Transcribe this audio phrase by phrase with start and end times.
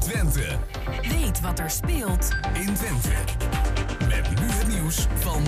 [0.00, 0.42] Twente.
[1.08, 3.08] Weet wat er speelt in Twente.
[4.08, 5.42] Met nu het nieuws van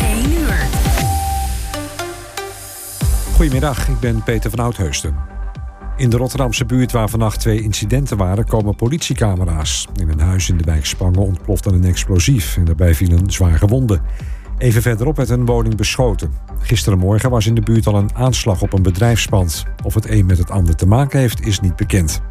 [0.00, 0.66] 1 uur.
[3.34, 5.14] Goedemiddag, ik ben Peter van Oudheusden.
[5.96, 9.86] In de Rotterdamse buurt waar vannacht twee incidenten waren, komen politiecamera's.
[9.96, 14.02] In een huis in de wijk Spangen ontplofte een explosief en daarbij vielen zwaar gewonden.
[14.58, 16.32] Even verderop werd een woning beschoten.
[16.58, 19.64] Gisterenmorgen was in de buurt al een aanslag op een bedrijfspand.
[19.84, 22.22] Of het een met het ander te maken heeft, is niet bekend.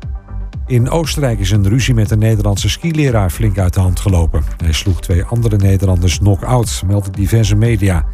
[0.67, 4.43] In Oostenrijk is een ruzie met een Nederlandse skileraar flink uit de hand gelopen.
[4.57, 8.05] Hij sloeg twee andere Nederlanders knock-out, melden diverse media.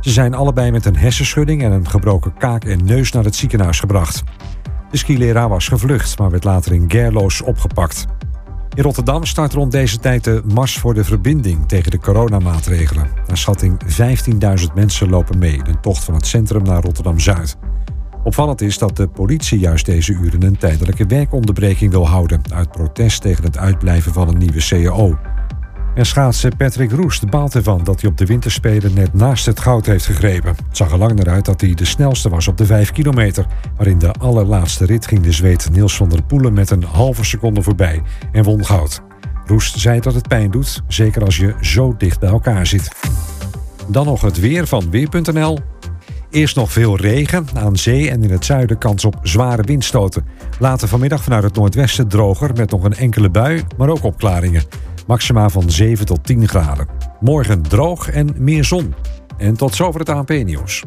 [0.00, 3.80] Ze zijn allebei met een hersenschudding en een gebroken kaak en neus naar het ziekenhuis
[3.80, 4.22] gebracht.
[4.90, 8.06] De skileraar was gevlucht, maar werd later in Gerloos opgepakt.
[8.74, 13.08] In Rotterdam start rond deze tijd de Mars voor de Verbinding tegen de coronamaatregelen.
[13.26, 13.82] Naar schatting
[14.68, 17.56] 15.000 mensen lopen mee in tocht van het centrum naar Rotterdam-Zuid.
[18.26, 22.42] Opvallend is dat de politie juist deze uren een tijdelijke werkonderbreking wil houden...
[22.52, 25.18] uit protest tegen het uitblijven van een nieuwe CAO.
[25.94, 29.86] En schaatser Patrick Roest baalt ervan dat hij op de winterspelen net naast het goud
[29.86, 30.48] heeft gegrepen.
[30.48, 33.46] Het zag er lang naar uit dat hij de snelste was op de 5 kilometer.
[33.76, 37.24] Maar in de allerlaatste rit ging de Zweed Niels van der Poelen met een halve
[37.24, 39.02] seconde voorbij en won goud.
[39.44, 42.88] Roest zei dat het pijn doet, zeker als je zo dicht bij elkaar zit.
[43.88, 45.58] Dan nog het weer van Weer.nl.
[46.30, 50.26] Eerst nog veel regen, aan zee en in het zuiden kans op zware windstoten.
[50.58, 54.62] Later vanmiddag vanuit het noordwesten droger met nog een enkele bui, maar ook opklaringen.
[55.06, 56.88] Maxima van 7 tot 10 graden.
[57.20, 58.94] Morgen droog en meer zon.
[59.38, 60.82] En tot zover het ANP-nieuws.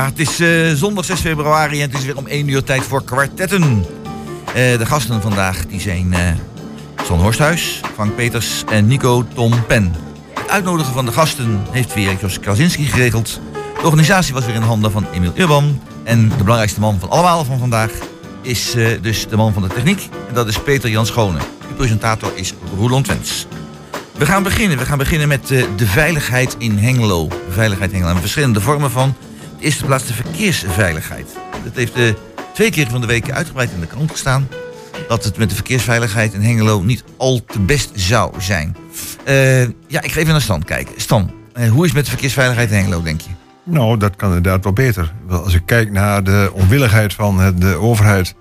[0.00, 2.82] Ja, het is eh, zondag 6 februari en het is weer om 1 uur tijd
[2.82, 3.84] voor kwartetten.
[4.46, 6.14] Eh, de gasten vandaag die zijn
[7.04, 9.94] Son Horsthuis, Frank Peters en Nico Tom Pen.
[10.34, 13.40] Het uitnodigen van de gasten heeft weer Jos Krasinski geregeld.
[13.80, 15.82] De organisatie was weer in handen van Emiel Urban.
[16.04, 17.90] En de belangrijkste man van allemaal van vandaag
[18.42, 20.08] is dus de man van de techniek.
[20.28, 21.38] En dat is Peter Jan Schone.
[21.38, 23.46] De presentator is Roland Wens.
[24.16, 24.78] We gaan beginnen.
[24.78, 27.28] We gaan beginnen met de veiligheid in Hengelo.
[27.28, 28.14] De veiligheid in Hengelo.
[28.14, 29.14] En verschillende vormen van.
[29.60, 31.26] De eerste plaats de verkeersveiligheid.
[31.64, 32.12] Dat heeft eh,
[32.54, 34.48] twee keer van de week uitgebreid in de krant gestaan.
[35.08, 38.76] Dat het met de verkeersveiligheid in Hengelo niet al te best zou zijn.
[39.24, 41.00] Eh, ja, ik ga even naar Stan kijken.
[41.00, 43.30] Stan, eh, hoe is het met de verkeersveiligheid in Hengelo, denk je?
[43.64, 45.12] Nou, dat kan inderdaad wel beter.
[45.28, 48.34] Als ik kijk naar de onwilligheid van de overheid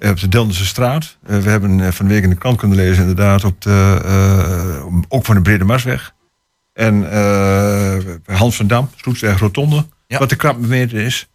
[0.00, 1.16] op de Deldense straat.
[1.22, 5.34] We hebben van de week in de krant kunnen lezen, inderdaad, op de, ook van
[5.34, 6.14] de Brede Marsweg.
[6.72, 7.06] En
[8.26, 10.18] Hans van Dam, Sloetsweg Rotonde, Ja.
[10.18, 11.28] wat de krap bemeten is.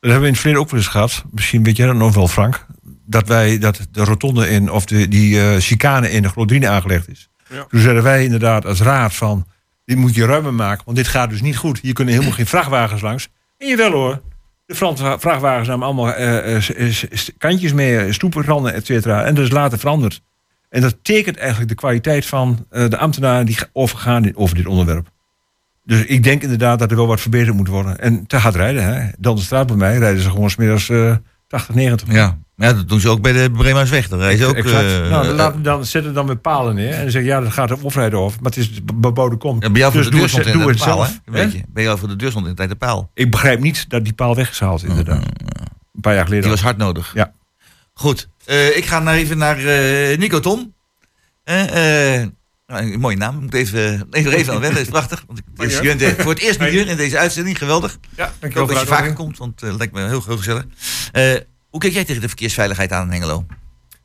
[0.00, 1.24] Dat hebben we in het verleden ook wel eens gehad.
[1.30, 2.66] Misschien weet jij dat nog wel, Frank.
[3.06, 7.08] Dat wij dat de rotonde in, of de, die eh, chicane in de Glodrine aangelegd
[7.08, 7.28] is.
[7.68, 9.46] Toen zeiden wij inderdaad als raad van,
[9.84, 11.80] dit moet je ruimer maken, want dit gaat dus niet goed.
[11.80, 13.28] Hier kunnen helemaal geen vrachtwagens langs.
[13.58, 14.22] En jawel hoor,
[14.66, 16.94] de Franse vrachtwagens namen allemaal eh, eh,
[17.38, 19.24] kantjes mee, stoepenranden, et cetera.
[19.24, 20.22] En dat is later veranderd.
[20.68, 25.10] En dat tekent eigenlijk de kwaliteit van de ambtenaren die overgaan over dit onderwerp.
[25.90, 27.98] Dus ik denk inderdaad dat er wel wat verbeterd moet worden.
[27.98, 29.10] En te hard rijden, hè.
[29.18, 31.14] Dan de straat bij mij rijden ze gewoon smiddags eh
[31.46, 32.12] 80, 90.
[32.12, 32.38] Ja.
[32.56, 34.08] ja, dat doen ze ook bij de Bremersweg.
[34.08, 34.56] Dan rijden ze ook...
[34.56, 36.92] Eh, nou, dan, dan zetten dan met palen neer.
[36.92, 38.42] En dan zeggen ja, dat gaat op oprijden over.
[38.42, 39.56] Maar het is bebouwde kom.
[39.60, 41.20] ja, bij jou voor dus de doe deur stond de paal, zelf.
[41.24, 41.62] Weet je.
[41.68, 43.10] Bij jou voor de deur stond in de tijd de paal.
[43.14, 45.22] Ik begrijp niet dat die paal weg is gehaald, inderdaad.
[45.94, 46.42] Een paar jaar geleden.
[46.42, 47.12] Die was hard nodig.
[47.14, 47.32] Ja.
[47.92, 50.74] Goed, eh, ik ga naar even naar eh, Nico Tom.
[51.44, 52.22] Eh,
[52.70, 53.34] nou, een mooie naam.
[53.34, 54.78] Ik moet even, even, even aan wennen.
[54.78, 55.24] Dat is prachtig.
[55.26, 55.94] Want ik, Dank je.
[56.06, 57.58] hier- voor het eerst hier in deze uitzending.
[57.58, 57.98] Geweldig.
[58.16, 60.64] Ja, hoop voor dat je vaker komt, want het lijkt me heel, heel gezellig.
[61.12, 61.22] Eh,
[61.70, 63.46] hoe kijk jij tegen de verkeersveiligheid aan in Hengelo?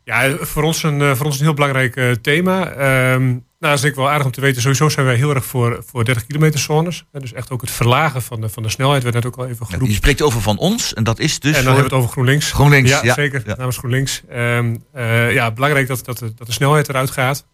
[0.04, 2.68] Ja, voor ons een, eh, voor ons een heel belangrijk eh, thema.
[2.72, 3.24] Ehm
[3.60, 4.62] nou, dat is ik wel aardig om te weten.
[4.62, 7.06] Sowieso zijn wij heel erg voor, voor 30 kilometer zones.
[7.12, 9.56] Dus echt ook het verlagen van de, van de snelheid werd net ook al even
[9.60, 9.95] Je geroepen.
[9.95, 11.72] spreekt over van ons en dat is dus en dan voor...
[11.74, 12.51] hebben we het over GroenLinks.
[12.51, 13.13] GroenLinks, Ja, ja.
[13.13, 13.44] zeker.
[13.45, 13.56] Ja.
[13.57, 14.22] Namens GroenLinks.
[14.30, 17.45] Ehm, eh, ja, belangrijk dat, dat, de, dat de snelheid eruit gaat.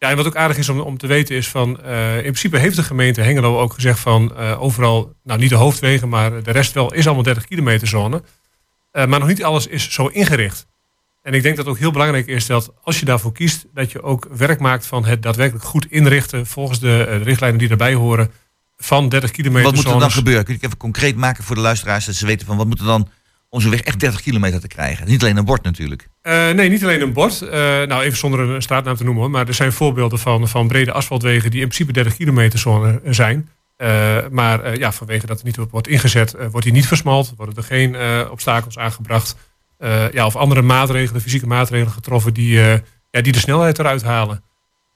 [0.00, 1.80] Ja, en wat ook aardig is om, om te weten is van...
[1.80, 4.36] eh, in principe heeft de gemeente Hengelo ook gezegd van...
[4.36, 6.92] eh, overal, nou niet de hoofdwegen, maar de rest wel...
[6.92, 8.22] is allemaal 30 kilometer zone.
[8.90, 10.66] Eh, maar nog niet alles is zo ingericht.
[11.22, 13.66] En ik denk dat het ook heel belangrijk is dat als je daarvoor kiest...
[13.74, 16.46] dat je ook werk maakt van het daadwerkelijk goed inrichten...
[16.46, 18.30] volgens de, de richtlijnen die daarbij horen...
[18.76, 20.44] van 30 kilometer Wat moet er dan gebeuren?
[20.44, 22.04] Kun je het even concreet maken voor de luisteraars...
[22.04, 23.08] dat ze weten van wat moet er dan
[23.50, 25.06] om zo'n weg echt 30 kilometer te krijgen.
[25.06, 26.08] Niet alleen een bord natuurlijk.
[26.22, 27.42] Eh, nee, niet alleen een bord.
[27.42, 29.30] Eh, nou, even zonder een straatnaam te noemen.
[29.30, 33.48] Maar er zijn voorbeelden van, van brede asfaltwegen die in principe 30 kilometer zone zijn.
[33.76, 37.32] Eh, maar eh, ja, vanwege dat er niet op wordt ingezet, wordt die niet versmald.
[37.36, 37.96] Worden er geen
[38.30, 39.36] obstakels aangebracht.
[40.12, 42.58] Ja, of andere maatregelen, fysieke maatregelen getroffen die,
[43.10, 44.42] ja, die de snelheid eruit halen.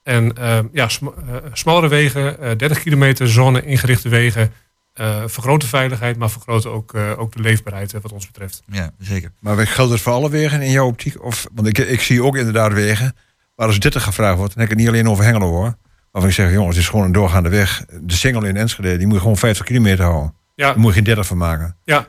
[0.02, 0.32] En
[0.72, 1.08] ja, sm-
[1.52, 4.52] smallere wegen, eh, 30 kilometer zone ingerichte wegen.
[4.94, 8.62] Eh, vergroten veiligheid, maar vergroten ook, eh, ook de leefbaarheid eh, wat ons betreft.
[8.67, 9.31] Ja, zeker.
[9.41, 11.25] Maar geldt het voor alle wegen in jouw optiek?
[11.25, 13.17] Of, want ik, ik zie ook inderdaad wegen
[13.55, 14.55] waar als 30 gevraagd wordt.
[14.55, 15.76] Dan heb ik het niet alleen over Hengelo hoor.
[16.11, 17.85] Waarvan ik zeg, jongens, het is gewoon een doorgaande weg.
[18.00, 20.35] De single in Enschede, die moet je gewoon 50 kilometer houden.
[20.55, 21.76] Ja, Daar moet je geen 30 van maken.
[21.85, 22.08] Ja,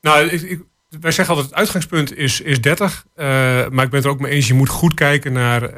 [0.00, 0.62] nou, ik, ik-
[1.00, 3.04] wij zeggen altijd het uitgangspunt is, is 30.
[3.14, 5.70] eh, maar ik ben het er ook mee eens, je moet goed kijken naar,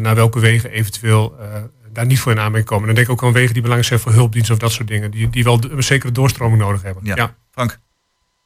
[0.00, 1.46] naar welke wegen eventueel eh,
[1.96, 2.86] daar niet voor in aanmerking komen.
[2.86, 5.10] Dan denk ik ook aan wegen die belangrijk zijn voor hulpdiensten of dat soort dingen.
[5.10, 7.04] Die, die wel een zekere doorstroming nodig hebben.
[7.04, 7.14] Ja.
[7.16, 7.34] Ja.
[7.50, 7.78] Frank.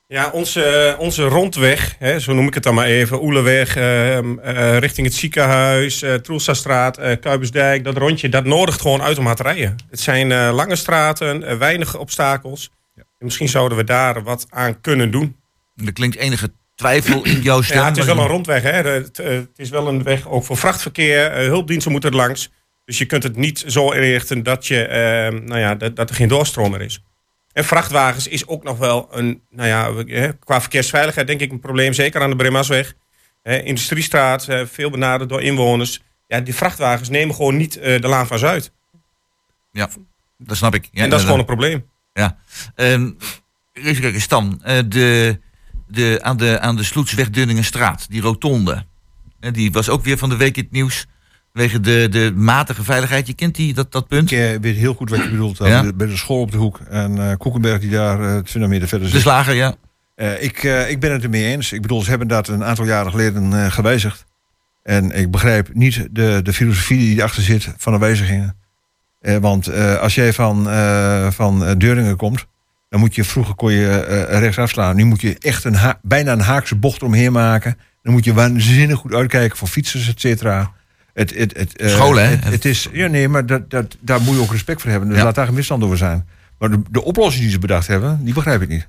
[0.07, 4.79] Ja, onze, onze rondweg, hè, zo noem ik het dan maar even, Oeleweg, eh, eh,
[4.79, 9.37] richting het ziekenhuis, eh Troelstastraat, eh Kuipersdijk, dat rondje, dat nodigt gewoon uit om hard
[9.37, 9.77] te rijden.
[9.91, 12.71] Het zijn eh, lange straten, eh, weinig obstakels.
[12.95, 15.37] En misschien zouden we daar wat aan kunnen doen.
[15.85, 17.79] Er klinkt enige twijfel in jouw stem.
[17.79, 18.63] Ja, het is wel een rondweg.
[18.63, 18.71] Hè.
[18.71, 21.27] Het, eh, het is wel een weg ook voor vrachtverkeer.
[21.27, 22.51] eh, hulpdiensten moeten er langs.
[22.91, 26.15] Dus je kunt het niet zo inrichten dat, je, eh, nou ja, dat, dat er
[26.15, 27.03] geen doorstromer is.
[27.53, 31.93] En vrachtwagens is ook nog wel een, nou ja, qua verkeersveiligheid denk ik een probleem.
[31.93, 32.95] Zeker aan de Bremasweg.
[33.43, 36.03] Industriestraat, eh, veel benaderd door inwoners.
[36.27, 38.73] Ja, die vrachtwagens nemen gewoon niet eh, de Laan van Zuid.
[40.39, 40.89] Dat snap ik.
[40.93, 41.91] Ja, en dat is gewoon een probleem.
[42.75, 43.11] Ehm,
[43.73, 44.61] even kijken, Stan.
[44.63, 45.41] eh, de,
[45.87, 48.85] de, aan de, aan de Sloetsweg Dunningenstraat, die rotonde.
[49.53, 51.07] die was ook weer van de week in het nieuws.
[51.53, 53.27] Wegen de, de matige veiligheid.
[53.27, 54.31] Je kent die, dat, dat punt?
[54.31, 55.59] Ik eh, weet heel goed wat je bedoelt.
[55.59, 55.83] Ja?
[55.83, 56.81] Bij, de, de school op de hoek.
[56.89, 59.23] En eh Koekenberg die daar eh 20 meter verder De zit.
[59.23, 59.75] slager, ja.
[60.15, 61.73] Eh, ik, ik ben het ermee eens.
[61.73, 64.25] Ik bedoel, ze hebben dat een aantal jaren geleden gewijzigd.
[64.83, 68.57] En ik begrijp niet de, de filosofie die erachter zit van de wijzigingen.
[69.41, 70.65] Want als jij van,
[71.33, 72.47] van Deuringen komt,
[72.89, 74.97] dan moet je vroeger kon je rechts afslaan.
[74.97, 77.79] Nu moet je echt een bijna een haakse bocht omheen maken.
[78.03, 80.73] Dan moet je waanzinnig goed uitkijken voor fietsers, et cetera.
[81.15, 82.35] Het, het, het, eh, Scholen, hè?
[82.35, 85.09] Het, het is, ja, nee, maar dat, dat, daar moet je ook respect voor hebben.
[85.09, 85.25] Dus Ja.
[85.25, 86.29] laat daar geen misstand over zijn.
[86.59, 88.89] Maar de, de oplossing die ze bedacht hebben, die begrijp ik niet.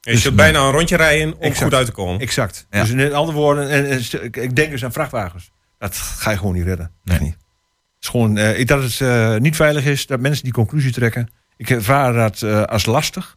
[0.00, 1.62] Je zult bijna een rondje rijden om Exact.
[1.62, 2.20] goed uit te komen.
[2.20, 2.66] Exact.
[2.70, 2.80] Ja.
[2.80, 4.00] Dus in andere woorden, en, en,
[4.42, 5.50] ik- denk dus aan vrachtwagens.
[5.78, 6.90] Dat ga je gewoon niet redden.
[7.04, 7.28] Echt Nee.
[7.28, 7.36] niet.
[7.38, 11.28] Het is gewoon eh, dat het eh, niet veilig is, dat mensen die conclusie trekken.
[11.56, 13.36] Ik ervaar dat eh, als lastig.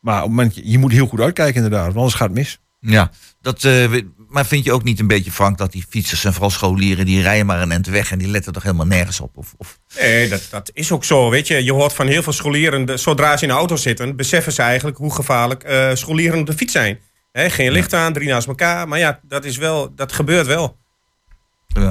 [0.00, 2.58] Maar op het moment, je moet heel goed uitkijken inderdaad, want anders gaat het mis.
[2.78, 3.10] Ja,
[3.40, 3.92] dat, eh,
[4.32, 7.22] maar vind je ook niet een beetje, Frank, dat die fietsers en vooral scholieren, die
[7.22, 9.36] rijden maar een end weg en die letten toch helemaal nergens op?
[9.36, 11.30] Of, of, Nee, dat, dat is ook zo.
[11.30, 14.52] Weet je, je hoort van heel veel scholieren, zodra ze in de auto zitten, beseffen
[14.52, 16.98] ze eigenlijk hoe gevaarlijk eh, scholieren op de fiets zijn.
[17.32, 18.88] Hè, geen licht aan, drie naast elkaar.
[18.88, 20.76] Maar ja, dat, is wel, dat gebeurt wel.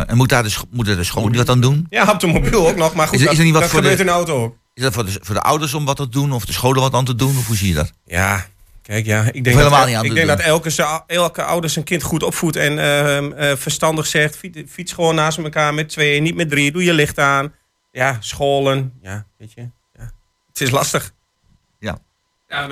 [0.08, 1.86] en moet daar de, moeten de scholen wat aan doen?
[1.90, 2.94] Ja, op de mobiel ook nog.
[2.94, 4.16] Maar goed, Is er- is er dat, niet wat dat voor gebeurt de- in de
[4.16, 4.56] auto ook.
[4.74, 6.94] Is dat voor de, voor de ouders om wat te doen of de scholen wat
[6.94, 7.38] aan te doen?
[7.38, 7.92] Of hoe zie je dat?
[8.06, 8.46] Ja,
[8.92, 9.32] kijk, ja.
[9.32, 12.56] Ik denk, dat, niet aan ik denk dat elke, elke ouder zijn kind goed opvoedt
[12.56, 14.40] en ehm, eh, verstandig zegt.
[14.68, 16.72] Fiets, gewoon naast elkaar met twee, niet met drie.
[16.72, 17.54] Doe je licht aan.
[17.92, 18.94] Ja, scholen.
[19.02, 19.62] Ja, weet je.
[19.94, 20.12] Ja.
[20.48, 21.14] Het is lastig.
[21.80, 22.00] Ja.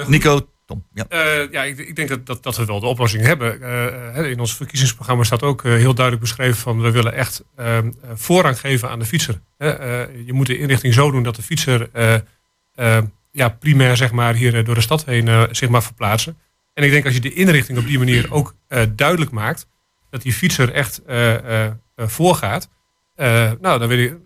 [0.07, 0.85] Nico, Tom.
[0.93, 1.05] Ja.
[1.09, 3.61] Eh, ja, ik, ik denk dat, dat, dat we wel de oplossing hebben.
[3.61, 8.09] Eh, in ons verkiezingsprogramma staat ook heel duidelijk beschreven van we willen echt ehm, eh,
[8.13, 9.41] voorrang geven aan de fietser.
[9.57, 11.89] Hè, eh, je moet de inrichting zo doen dat de fietser
[13.31, 16.37] ja, primair zeg maar, hier eh, door de stad heen eh, zich mag verplaatsen.
[16.73, 19.67] En ik denk als je de inrichting op die manier ook eh, duidelijk maakt,
[20.09, 21.01] dat die fietser echt
[21.95, 22.69] voorgaat.
[23.61, 24.17] nou, dan weet ik,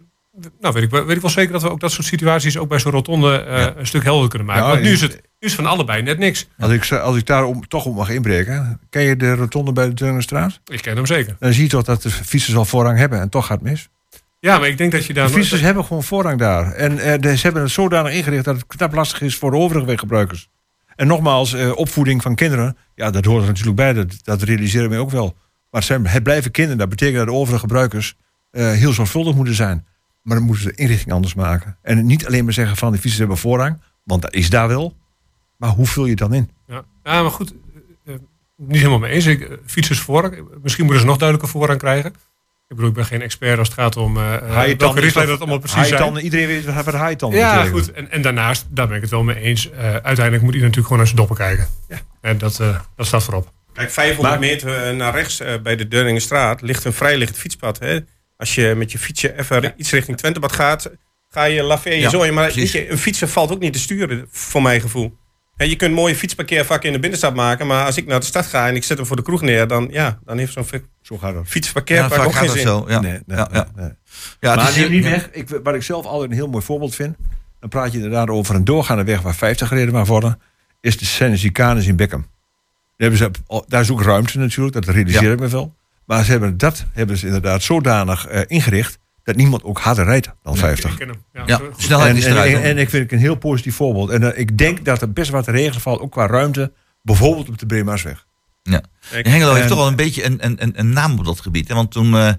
[0.60, 2.70] nou weet, ik, wel- weet ik wel zeker dat we ook dat soort situaties ook
[2.70, 3.74] bij zo'n rotonde Ja.
[3.78, 4.64] een stuk helder kunnen maken.
[4.64, 6.48] Ja, Want nu is het nu is van allebei net niks.
[6.58, 8.80] Als ik, als ik daar om, toch op mag inbreken.
[8.90, 10.60] Ken je de rotonde bij de Deurenstraat?
[10.66, 11.36] Ik ken hem zeker.
[11.40, 13.90] Dan zie je toch dat de fietsers al voorrang hebben en toch gaat het mis.
[14.44, 15.30] Ja, maar ik denk dat je De dan...
[15.30, 16.72] fietsers hebben gewoon voorrang daar.
[16.72, 19.58] En eh, de- ze hebben het zodanig ingericht dat het knap lastig is voor de
[19.58, 20.50] overige weggebruikers.
[20.96, 23.94] En nogmaals, eh, opvoeding van kinderen, ja, dat hoort er natuurlijk bij.
[23.94, 25.26] Dat, dat realiseren we ook wel.
[25.26, 26.78] Maar het, zijn, het blijven kinderen.
[26.80, 28.16] Dat betekent dat de overige gebruikers
[28.52, 29.86] eh, heel zorgvuldig moeten zijn.
[30.22, 31.78] Maar dan moeten ze de inrichting anders maken.
[31.82, 34.96] En niet alleen maar zeggen van de fietsers hebben voorrang, want dat is daar wel.
[35.58, 36.50] Maar hoe vul je het dan in?
[36.68, 37.54] Ja, ja maar goed,
[38.58, 39.26] niet helemaal mee eens.
[39.26, 40.48] Ik, fietsers voorrang.
[40.62, 42.14] Misschien moeten ze nog duidelijker voorrang krijgen.
[42.74, 45.40] Ik bedoel, ik ben geen expert als het gaat om eh, eh, welke richtlijnen dat
[45.42, 46.18] allemaal precies zijn.
[46.18, 47.84] Iedereen weet wat haaitanden Ja, betekent.
[47.86, 47.92] goed.
[47.96, 49.70] En, en daarnaast, daar ben ik het wel mee eens.
[49.72, 51.68] eh, uiteindelijk moet iedereen natuurlijk gewoon naar zijn doppen kijken.
[51.90, 51.98] Ja.
[52.22, 53.52] En dat, eh, dat staat voorop.
[53.74, 57.80] Kijk, 500 Maar- meter naar rechts eh, bij de Deuringenstraat ligt een vrijlicht fietspad.
[57.80, 58.00] Hè?
[58.38, 60.92] Als je met je fietsje even iets richting Twentebad gaat,
[61.30, 62.32] ga je laveer je Ja, zo.
[62.32, 65.18] Maar je, een fietser valt ook niet te sturen, voor mijn gevoel.
[65.56, 67.68] En je kunt mooie fietsparkeervakken in de binnenstad maken.
[67.68, 69.68] Maar als ik naar de stad ga en ik zet hem voor de kroeg neer,
[69.68, 70.66] dan, ja, dan heeft zo'n
[71.02, 71.44] Zo gaat dat.
[71.44, 72.62] Ja, fietsparkeervak vaak ook geen zin.
[72.62, 72.86] zo.
[72.88, 73.00] Ja.
[73.00, 73.68] Nee, nee, ja, ja.
[73.76, 73.96] nee, nee.
[74.40, 75.10] Ja, het maar neem niet ja.
[75.10, 75.30] weg.
[75.32, 77.16] Ik, wat ik zelf altijd een heel mooi voorbeeld vind.
[77.60, 80.40] Dan praat je inderdaad over een doorgaande weg waar 50 gereden mag worden.
[80.82, 82.22] Is de Senesicanis in Beckham.
[82.98, 85.32] Daar, hebben ze, daar is ook ruimte natuurlijk, dat realiseer Ja.
[85.32, 85.76] ik me wel.
[86.06, 90.30] Maar ze hebben dat hebben ze inderdaad zodanig eh, ingericht dat niemand ook harder rijdt
[90.44, 90.92] dan 50.
[90.92, 91.46] Ik ken hem.
[91.48, 92.54] Ja, snelheid En, is en, eruit.
[92.54, 94.10] en, en ik vind het een heel positief voorbeeld.
[94.10, 96.72] En eh, ik denk dat er best wat regels valt, ook qua ruimte.
[97.02, 98.26] Bijvoorbeeld op de Breemarsweg.
[98.64, 98.82] Ja.
[99.12, 101.68] Ik- Hengelo heeft toch wel een beetje een, een, een, een naam op dat gebied.
[101.68, 101.76] Hè?
[101.76, 102.34] Want toen, eh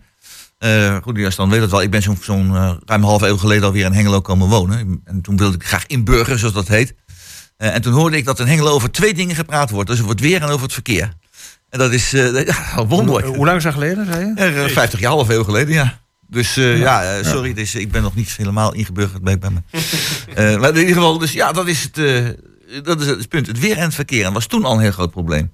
[0.58, 3.22] eh goed, Jas dan weet het wel, ik ben zo'n zo'n eh, ruim een half
[3.22, 5.00] eeuw geleden alweer in Hengelo komen wonen.
[5.04, 6.94] En toen wilde ik graag inburgeren, zoals dat heet.
[7.56, 9.88] Eh, en toen hoorde ik dat in Hengelo over twee dingen gepraat wordt.
[9.90, 11.12] Dus over het weer en over het verkeer.
[11.70, 13.26] En dat is eh ja, wonderlijk.
[13.26, 14.62] Hoe, hoe lang is dat geleden, zei je?
[14.64, 15.98] Eh, 50 jaar, half eeuw geleden, ja.
[16.34, 19.60] Dus eh, ja, eh, sorry, dus, ik ben nog niet helemaal ingeburgerd bij, bij me.
[20.34, 22.28] Eh, maar in ieder geval, dus ja, dat is, het, eh,
[22.82, 23.46] dat is het punt.
[23.46, 24.24] Het weer en het verkeer.
[24.24, 25.52] En was toen al een heel groot probleem.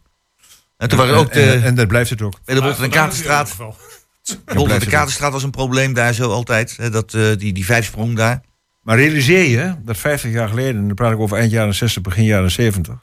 [0.76, 2.34] En toen waren er ook de, en, en dat blijft het ook.
[2.44, 3.56] bij de Wolter en Katerstraat.
[4.44, 4.87] de.
[4.88, 6.76] Katerstraat was een probleem daar zo altijd.
[6.76, 8.40] Hè, dat, eh, die, die vijfsprong daar.
[8.82, 12.02] Maar realiseer je dat 50 jaar geleden, en dan praat ik over eind jaren 60,
[12.02, 12.94] begin jaren 70.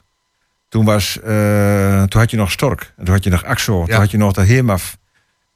[0.68, 3.86] Toen, was, eh, toen had je nog Stork, en toen had je nog Axo, Ja.
[3.86, 4.97] toen had je nog de Heermaf.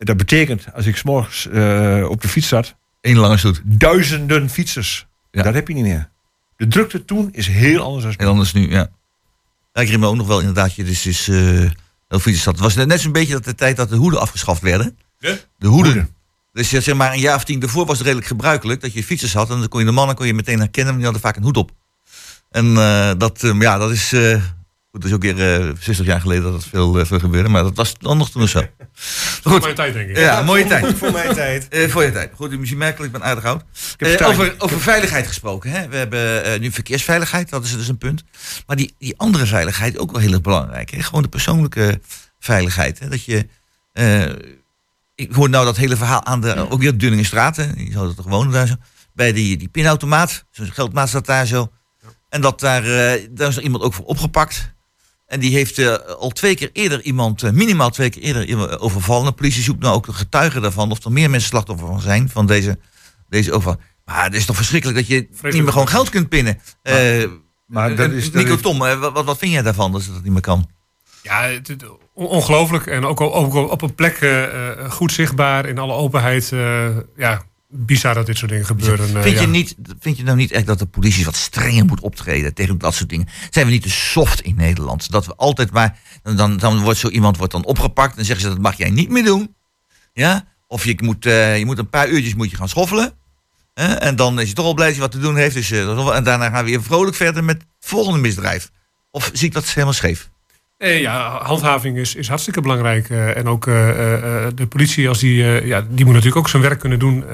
[0.03, 3.61] En Dat betekent, als ik s'morgens eh op de fiets zat, Eén lange stoet.
[3.65, 5.07] duizenden fietsers.
[5.31, 5.43] Ja.
[5.43, 6.09] Dat heb je niet meer.
[6.57, 8.77] De drukte toen is heel anders dan En anders nu, ja.
[9.73, 11.37] Ja, ik herinner me ook nog wel inderdaad, je dus is, eh
[12.09, 12.53] heel fietsen zat.
[12.55, 14.99] Het was net, zo'n beetje dat de tijd dat de hoeden afgeschaft werden.
[15.19, 15.41] De?
[15.59, 15.93] De hoeden.
[15.93, 16.15] Hoeden.
[16.53, 19.35] Dus zeg maar een jaar of tien daarvoor was het redelijk gebruikelijk dat je fietsers
[19.35, 19.51] had.
[19.51, 21.43] En dan kon je de mannen kon je meteen herkennen, want die hadden vaak een
[21.43, 21.71] hoed op.
[22.51, 24.43] En eh, dat, eh, ja, dat is, eh,
[24.93, 27.49] goed, dat is ook weer eh 60 jaar geleden dat het veel, eh, veel gebeurde.
[27.49, 28.63] Maar dat was dan nog toen zo.
[29.43, 30.17] Goed, tijd, denk ik.
[30.17, 30.95] ja, mooie tijd.
[30.99, 31.69] Voor mijn tijd.
[31.69, 32.31] Eh, voor je tijd.
[32.35, 33.65] Goed, misschien merkelijk, ik ben aardig oud.
[33.97, 35.71] Eh, over, over veiligheid gesproken.
[35.71, 35.89] Hè?
[35.89, 38.25] We hebben eh, nu verkeersveiligheid, dat is dus een punt.
[38.67, 40.91] Maar die, die andere veiligheid ook wel heel erg belangrijk.
[40.91, 41.03] Hè?
[41.03, 42.01] Gewoon de persoonlijke
[42.39, 42.99] veiligheid.
[42.99, 43.09] Hè?
[43.09, 43.47] Dat je,
[43.93, 44.25] eh,
[45.15, 47.57] ik hoor nou dat hele verhaal aan de, ook weer Dunningenstraat.
[47.57, 47.73] Hè?
[47.73, 48.75] Die zouden toch wonen daar zo.
[49.15, 50.45] Bij die, die pinautomaat.
[50.51, 51.73] Zo'n geldmaat staat daar zo.
[52.29, 54.73] En dat daar, eh, daar is er iemand ook voor opgepakt.
[55.33, 58.79] En die heeft eh, al twee keer eerder iemand, eh, minimaal twee keer eerder iemand
[58.81, 59.25] overvallen.
[59.25, 60.91] De politie zoekt nou ook de getuigen daarvan.
[60.91, 62.29] Of er meer mensen slachtoffer van zijn.
[62.29, 62.79] Van deze,
[63.29, 63.81] deze overval.
[64.05, 66.59] Maar het is toch verschrikkelijk dat je niet meer gewoon geld kunt pinnen.
[66.83, 67.25] Eh,
[67.67, 70.33] Maar dat eh, is, Nico Tom, eh, wat, wat vind jij daarvan dat dat niet
[70.33, 70.69] meer kan?
[71.23, 71.85] Ja, het, het-
[72.15, 72.87] on- ongelooflijk.
[72.87, 76.53] En ook, al- ook op een plek eh, eh, goed zichtbaar, in alle openheid.
[76.53, 76.87] eh,
[77.17, 77.43] ja,
[77.75, 79.17] bizar dat dit soort dingen gebeuren.
[79.17, 79.51] eh, Vind, je ja.
[79.51, 82.95] niet, vind je nou niet echt dat de politie wat strenger moet optreden tegen dat
[82.95, 83.29] soort dingen?
[83.51, 85.11] Zijn we niet te soft in Nederland?
[85.11, 85.99] Dat we altijd maar.
[86.23, 89.09] Dan, dan, wordt zo iemand wordt dan opgepakt en zeggen ze dat mag jij niet
[89.09, 89.55] meer doen.
[90.13, 90.45] Ja?
[90.67, 93.13] Of je moet, eh, je moet een paar uurtjes moet je gaan schoffelen.
[93.75, 93.95] Hè?
[93.95, 95.55] En dan is hij toch al blij dat hij wat te doen heeft.
[95.55, 98.71] Dus, eh, en daarna gaan we weer vrolijk verder met het volgende misdrijf.
[99.11, 100.31] Of zie ik dat helemaal scheef?
[100.83, 103.11] Nee, ja, handhaving is, is hartstikke belangrijk.
[103.11, 105.37] eh, en ook eh, eh, de politie, als die,
[105.67, 107.25] ja, die moet natuurlijk ook zijn werk kunnen doen.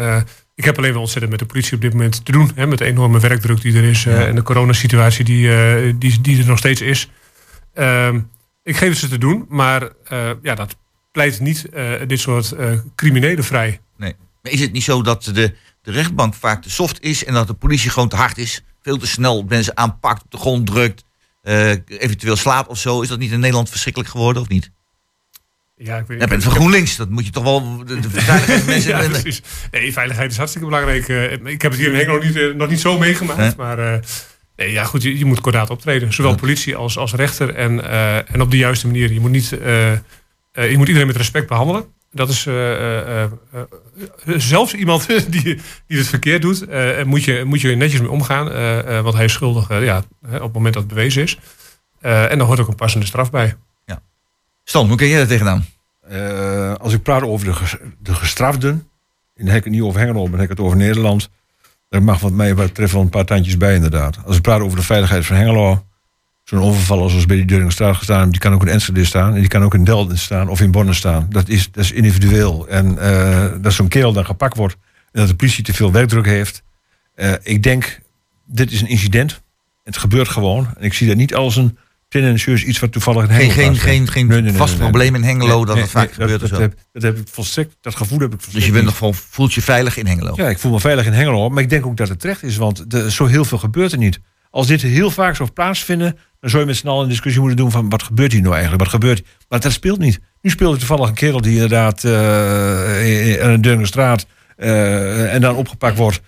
[0.55, 2.50] Ik heb alleen wel ontzettend met de politie op dit moment te doen.
[2.55, 4.07] Hè, met de enorme werkdruk die er is.
[4.07, 7.09] En de coronasituatie die, die, die er nog steeds is.
[7.75, 8.21] Ehm,
[8.62, 9.88] ik geef het ze te doen, maar
[10.43, 10.76] ja, dat
[11.12, 11.67] pleit niet
[12.07, 12.55] dit soort
[12.95, 13.81] criminelen vrij.
[13.97, 14.14] Nee.
[14.43, 17.47] Maar is het niet zo dat de, de rechtbank vaak te soft is en dat
[17.47, 18.64] de politie gewoon te hard is?
[18.83, 21.05] Veel te snel mensen aanpakt, op de grond drukt,
[21.49, 23.00] eh, eventueel slaat of zo.
[23.00, 24.71] Is dat niet in Nederland verschrikkelijk geworden of niet?
[25.76, 27.85] Ja, ik weet Je bent van GroenLinks, dat moet je toch wel.
[27.85, 28.90] De, de veiligheidsmensen.
[28.99, 29.43] ja, precies.
[29.71, 31.09] Nee, veiligheid is hartstikke belangrijk.
[31.09, 33.57] Eh, ik heb het hier in Hengelo niet, eh, nog niet zo meegemaakt.
[33.57, 34.00] Maar
[34.57, 36.12] nee, ja, goed, je, je moet kordaat optreden.
[36.12, 37.55] Zowel politie als, als rechter.
[37.55, 37.90] En,
[38.28, 39.12] en op de juiste manier.
[39.12, 41.85] Je moet, niet, je moet iedereen met respect behandelen.
[42.11, 43.61] Dat is eh, eh, eh,
[44.37, 48.50] zelfs iemand die, die het verkeerd doet, eh, moet, je, moet je netjes mee omgaan.
[48.50, 51.38] eh, eh, want hij is schuldig ja, hè, op het moment dat het bewezen is.
[52.00, 53.57] Eh, en daar hoort ook een passende straf bij.
[54.65, 55.65] Stan, hoe ken jij daar tegenaan?
[56.09, 59.83] Eh, als ik praat over de, ges- de gestraften, en dan heb ik het niet
[59.83, 61.29] over Hengelo, maar dan heb ik het over Nederland.
[61.88, 64.19] Daar mag wat mij betreft wel een paar tandjes bij inderdaad.
[64.25, 65.87] Als ik praat over de veiligheid van Hengelo,
[66.49, 69.49] zo'n overvaller zoals bij die Deuringstraat gestaan, die kan ook in Enschede staan, en die
[69.49, 71.26] kan ook in Delden staan of in Bonn staan.
[71.31, 72.69] Dat is, dat is individueel.
[72.69, 74.76] En eh, dat zo'n kerel dan gepakt wordt
[75.12, 76.62] en dat de politie te veel werkdruk heeft.
[77.14, 78.00] Eh, ik denk,
[78.47, 79.40] dit is een incident.
[79.85, 80.69] Het gebeurt gewoon.
[80.76, 81.78] En ik zie dat niet als een
[82.09, 84.83] tendentieus iets wat toevallig in Geen, Hengelo geen, geen, geen Nee, nee, nee, vast nee,
[84.83, 87.97] probleem in Hengelo dat het vaak gebeurt dat, dat, heb, dat heb ik volstrekt, dat
[87.97, 90.33] gevoel heb ik volstrekt Dus je bent nog voelt je veilig in Hengelo.
[90.37, 92.57] Ja, ik voel me veilig in Hengelo, maar ik denk ook dat het terecht is,
[92.57, 94.21] want zo heel veel gebeurt er niet.
[94.59, 97.59] Als dit heel vaak zou plaatsvinden, dan zou je met z'n allen een discussie moeten
[97.59, 100.21] doen van wat gebeurt hier nou eigenlijk, wat gebeurt Maar dat speelt niet.
[100.43, 105.41] Nu speelt er toevallig een kerel die inderdaad eh in een Deurne straat eh, en
[105.41, 106.21] dan opgepakt wordt.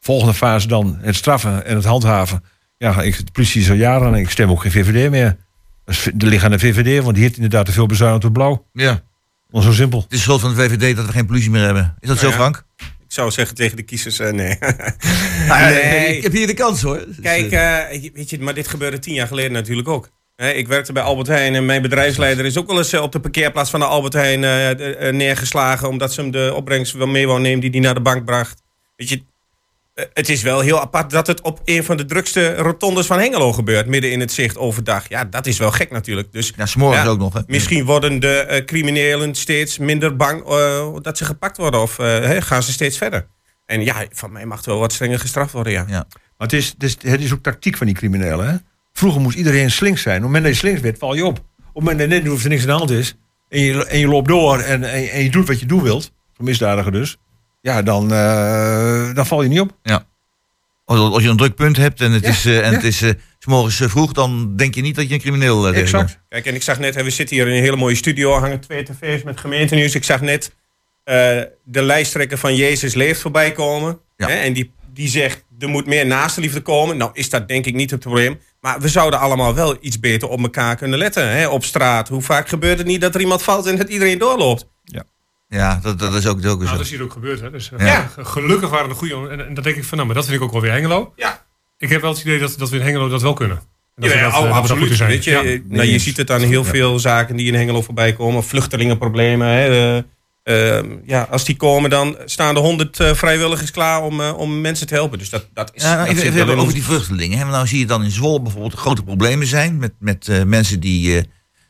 [0.00, 2.44] Volgende fase dan het straffen en het handhaven.
[2.78, 5.36] Ja, ik, de politie is al jaren en ik stem ook geen VVD meer.
[6.14, 8.66] De ligt aan de VVD, want die heeft inderdaad te veel bezuinigd op blauw.
[8.72, 9.02] Ja.
[9.50, 10.00] Is zo simpel.
[10.00, 11.96] Het is schuld van de VVD dat we geen politie meer hebben.
[12.00, 12.32] Is dat zo, ja.
[12.32, 12.64] Frank?
[13.18, 14.58] Zou zeggen tegen de kiezers, eh, nee.
[15.48, 16.16] Nou, Nee.
[16.16, 17.04] Ik heb hier de kans hoor.
[17.06, 20.10] Dus, Kijk, eh, eh, weet je, maar dit gebeurde tien jaar geleden natuurlijk ook.
[20.36, 23.20] Ik werkte bij Albert Heijn en mijn bedrijfsleider is ook wel eens eh, op de
[23.20, 25.88] parkeerplaats van de Albert Heijn eh, eh, neergeslagen.
[25.88, 28.62] Omdat ze hem de opbrengst wel mee wou nemen die hij naar de bank bracht.
[28.96, 29.22] Weet je, eh,
[30.12, 33.52] het is wel heel apart dat het op een van de drukste rotondes van Hengelo
[33.52, 33.86] gebeurt.
[33.86, 35.08] Midden in het zicht overdag.
[35.08, 36.32] Ja, dat is wel gek natuurlijk.
[36.32, 37.32] Dus ja, s'morgens ja, ook nog.
[37.32, 37.40] Hè?
[37.46, 41.80] Misschien worden de eh, criminelen steeds minder bang eh, dat ze gepakt worden.
[41.80, 43.26] Of eh, gaan ze steeds verder.
[43.66, 45.84] En ja, van mij mag het wel wat strenger gestraft worden, ja.
[45.88, 46.06] Ja.
[46.08, 48.48] Maar het is, het is, het is ook tactiek van die criminelen.
[48.48, 48.56] Hè?
[48.92, 50.16] Vroeger moest iedereen slinks zijn.
[50.16, 51.38] Op het moment dat je slinks werd, val je op.
[51.38, 53.16] Op het moment dat net of er niks aan de hand is...
[53.48, 56.12] en je, en je loopt door en, en, en je doet wat je doen wilt...
[56.36, 57.18] zo'n misdadiger dus...
[57.60, 59.76] ja, dan, eh, dan val je niet op.
[60.84, 62.76] Als, als je een druk punt hebt en het Ja, is, eh, en ja.
[62.76, 65.80] het is eh, 's morgens vroeg, dan denk je niet dat je een crimineel uh,
[65.80, 66.20] Exact.
[66.28, 68.60] Kijk, en ik zag net, hè, we zitten hier in een hele mooie studio, hangen
[68.60, 69.94] twee tv's met gemeentenieuws.
[69.94, 70.52] Ik zag net
[71.04, 71.14] eh,
[71.64, 74.00] de lijsttrekker van Jezus Leeft voorbij komen.
[74.16, 74.26] Ja.
[74.26, 76.96] Hè, en die, die zegt, er moet meer naastenliefde komen.
[76.96, 78.40] Nou is dat denk ik niet het probleem.
[78.60, 81.30] Maar we zouden allemaal wel iets beter op elkaar kunnen letten.
[81.30, 82.08] Hè, op straat.
[82.08, 84.68] Hoe vaak gebeurt het niet dat er iemand valt en dat iedereen doorloopt?
[84.84, 85.04] Ja,
[85.48, 86.76] dat, dat is ook, dat is ook Nou, zo.
[86.76, 87.40] dat is hier ook gebeurd.
[87.40, 87.50] Hè.
[87.50, 88.10] Dus, eh, Ja.
[88.18, 89.28] Gelukkig waren er goede...
[89.30, 91.12] En, en dat denk ik van, nou, maar dat vind ik ook wel weer Hengelo.
[91.16, 91.44] Ja.
[91.78, 93.56] Ik heb wel het idee dat, dat we in Hengelo dat wel kunnen.
[93.56, 94.82] En dat we Ja, dat, oh, eh, absoluut.
[94.82, 95.10] goed in zijn.
[95.10, 95.42] Weet je, Ja.
[95.42, 98.44] eh, nou, je ziet het aan heel veel zaken die in Hengelo voorbij komen.
[98.44, 99.46] Vluchtelingenproblemen.
[99.48, 104.20] Hè, eh, eh, ja, als die komen, dan staan er honderd eh, vrijwilligers klaar om,
[104.20, 105.18] eh, om mensen te helpen.
[105.18, 105.82] Dus dat, dat is.
[105.82, 107.38] Ja, nou, dat even, over ons- die vluchtelingen.
[107.38, 107.44] Hè.
[107.44, 111.28] Nou zie je dan in Zwolle bijvoorbeeld grote problemen zijn met, met eh, mensen die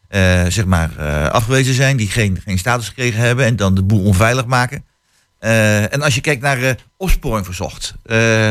[0.09, 3.83] eh, zeg maar eh, afgewezen zijn, die geen, geen status gekregen hebben en dan de
[3.83, 4.85] boel onveilig maken.
[5.39, 7.95] Eh, en als je kijkt naar opsporing verzocht,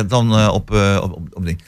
[0.07, 1.61] dan op, op, op, op ding.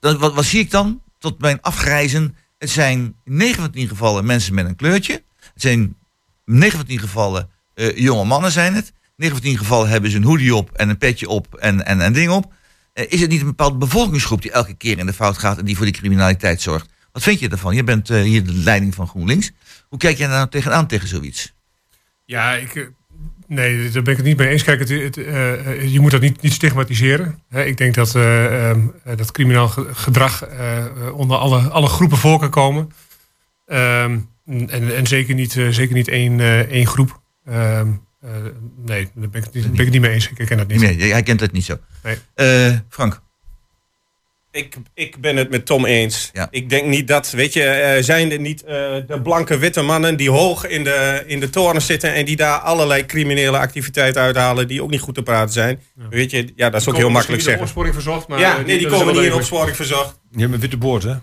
[0.00, 1.02] Dan, wat, wat zie ik dan?
[1.18, 2.36] Tot mijn afgrijzen.
[2.58, 5.22] Het zijn in 9 van 10 gevallen mensen met een kleurtje.
[5.52, 5.96] Het zijn in
[6.44, 7.48] 9 van 10 gevallen
[7.94, 8.92] jonge mannen zijn het.
[9.16, 12.00] 9 van 10 gevallen hebben ze een hoodie op en een petje op en, en
[12.00, 12.52] een ding op.
[12.92, 15.76] Is het niet een bepaalde bevolkingsgroep die elke keer in de fout gaat en die
[15.76, 16.91] voor die criminaliteit zorgt?
[17.12, 17.74] Wat vind je ervan?
[17.74, 19.50] Je bent eh, hier de leiding van GroenLinks.
[19.88, 21.54] Hoe kijk jij daar nou tegenaan tegen zoiets?
[22.24, 22.86] Ja, ik, eh,
[23.46, 24.62] nee, daar ben ik het niet mee eens.
[24.62, 27.42] Kijk, het, het, eh, je moet dat niet, niet stigmatiseren.
[27.50, 28.76] Ik denk dat, eh,
[29.16, 30.44] dat criminaal ge- gedrag
[31.12, 32.90] onder alle, alle groepen voor kan komen.
[33.66, 37.20] Ehm, en, en zeker niet, zeker niet één, één groep.
[37.44, 37.88] Ehm,
[38.20, 38.30] eh,
[38.76, 40.28] nee, daar ben ik, niet, ben ik het niet mee eens.
[40.30, 40.80] Ik herken dat niet.
[40.80, 41.78] Nee, jij kent het niet zo.
[42.02, 42.80] Nee.
[42.88, 43.20] Frank,
[44.52, 46.30] Ik, ik ben het met Tom eens.
[46.32, 46.48] Ja.
[46.50, 48.74] Ik denk niet dat, weet je, eh, zijn er niet eh,
[49.06, 52.58] de blanke witte mannen die hoog in de, in de toren zitten en die daar
[52.58, 55.80] allerlei criminele activiteiten uithalen die ook niet goed te praten zijn.
[56.10, 57.62] Weet je, ja, dat is ook heel makkelijk zeggen.
[57.62, 60.20] opsporing verzocht, maar Ja, eh, nee, die komen niet in opsporing verzocht.
[60.30, 61.14] Je hebt een witte boord, hè?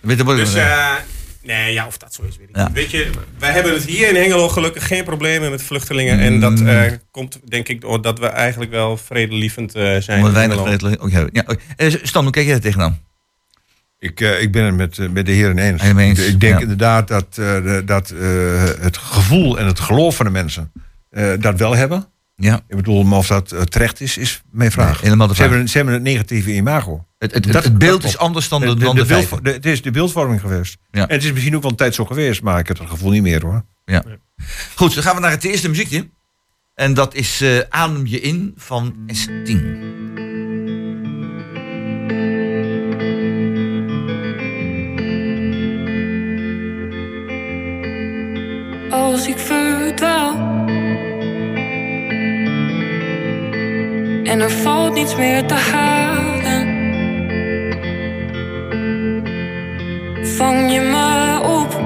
[0.00, 0.94] je wat Dus, eh,
[1.42, 2.64] nee, ja, of dat zo is, weet ik Ja.
[2.66, 2.72] niet.
[2.74, 6.18] Weet je, wij hebben het hier in Hengelo gelukkig geen problemen met vluchtelingen.
[6.18, 6.68] En dat Mm.
[6.68, 10.02] eh, komt, denk ik, doordat we eigenlijk wel vredelievend eh, zijn.
[10.24, 11.30] Omdat in weinig vredelijk ook hebben.
[11.32, 11.56] Ja, oké.
[11.76, 13.00] Eh, Stan, hoe kijk jij er tegenaan?
[13.98, 15.82] Ik, eh, ik ben het met, met de heren eens.
[15.82, 16.60] Eens, Ik, ik denk ja.
[16.60, 20.72] inderdaad dat, eh, dat eh, het gevoel en het geloof van de mensen
[21.10, 22.06] eh, dat wel hebben.
[22.44, 24.92] Ja, Ik bedoel, maar of dat eh, terecht is, is mijn vraag.
[24.92, 25.50] Nee, helemaal de ze, vraag.
[25.50, 27.06] hebben, ze hebben het negatieve imago.
[27.18, 29.20] het, het, het, Dat- het beeld is anders dan de, De, dan de, de beeld-
[29.26, 29.44] feiten.
[29.44, 30.76] de- het is de beeldvorming geweest.
[30.90, 31.08] Ja.
[31.08, 33.10] En het is misschien ook wel een tijd zo geweest, maar ik heb het gevoel
[33.10, 33.64] niet meer hoor.
[33.84, 34.02] Ja.
[34.74, 36.10] Goed, dan gaan we naar het eerste muziekje.
[36.74, 39.90] En dat is eh Adem je in van S10.
[48.90, 50.34] als ik verdwaal.
[54.24, 56.80] En er valt niets meer te halen.
[60.24, 61.80] Vang je me op.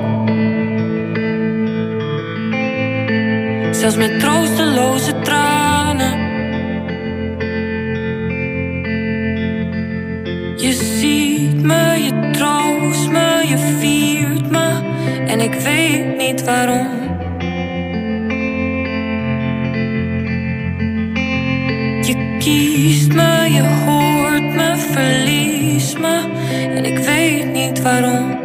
[3.75, 6.19] Zelfs met troosteloze tranen.
[10.57, 14.81] Je ziet me, je troost me, je viert me.
[15.27, 16.96] En ik weet niet waarom.
[27.87, 28.36] Weet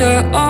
[0.00, 0.45] ik achterover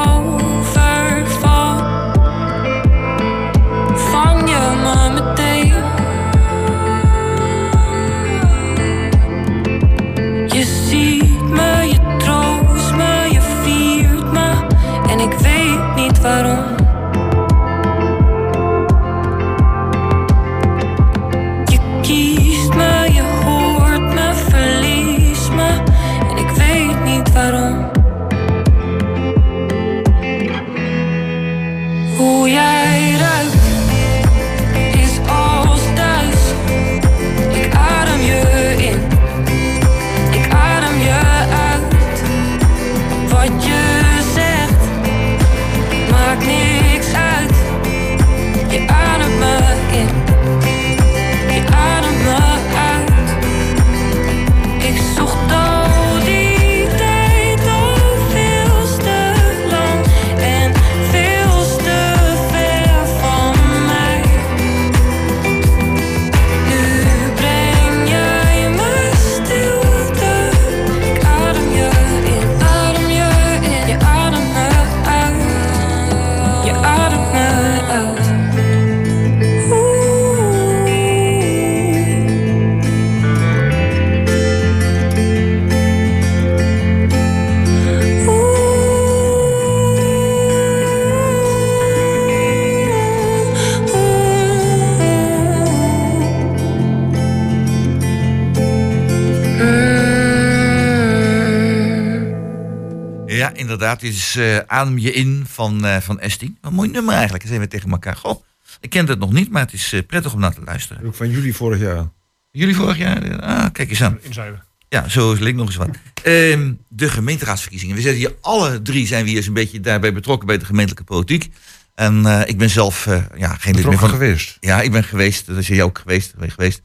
[103.76, 104.00] inderdaad.
[104.00, 106.46] Dit is eh, Adem je in van, eh van S10.
[106.60, 107.42] Een mooi nummer eigenlijk.
[107.42, 108.16] Dan zijn we tegen elkaar.
[108.16, 108.42] Goh,
[108.80, 111.06] ik ken het nog niet, maar het is eh, prettig om naar te luisteren.
[111.06, 112.08] Ook van juli vorig jaar.
[112.50, 113.40] Jullie vorig jaar?
[113.40, 114.18] Ah, kijk eens aan.
[114.20, 114.64] In Zuiden.
[114.88, 115.88] Ja, zo is link nog eens wat.
[116.22, 117.94] Ehm, de gemeenteraadsverkiezingen.
[117.94, 120.64] We zitten hier alle drie zijn we hier eens een beetje daarbij betrokken bij de
[120.64, 121.50] gemeentelijke politiek.
[121.94, 124.08] En eh, ik ben zelf eh, ja, geen lid meer Betrokken van.
[124.08, 124.56] geweest.
[124.60, 125.46] Ja, ik ben geweest.
[125.46, 126.34] Dat is jij ook geweest.
[126.36, 126.80] Ben je geweest.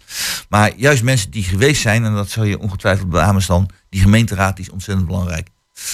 [0.50, 4.56] Maar juist mensen die geweest zijn, en dat zal je ongetwijfeld beamen dan, die gemeenteraad
[4.56, 5.48] die is ontzettend belangrijk.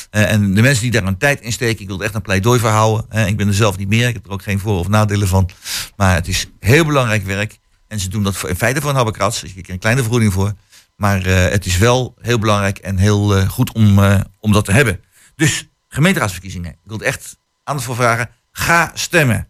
[0.09, 2.21] Eh, en de mensen die daar een tijd in steken, ik wil er echt een
[2.21, 3.05] pleidooi voor houden.
[3.09, 5.27] Eh, ik ben er zelf niet meer, ik heb er ook geen voor- of nadelen
[5.27, 5.49] van.
[5.95, 7.57] Maar het is heel belangrijk werk.
[7.87, 9.41] En ze doen dat in feite voor een habbekrats.
[9.41, 10.53] Dus krijgt een kleine vergoeding voor.
[10.95, 13.99] Maar eh, het is wel heel belangrijk en heel eh, goed om,
[14.39, 14.99] om dat te hebben.
[15.35, 16.71] Dus gemeenteraadsverkiezingen.
[16.71, 18.29] Ik wil er echt aandacht voor vragen.
[18.51, 19.47] Ga stemmen.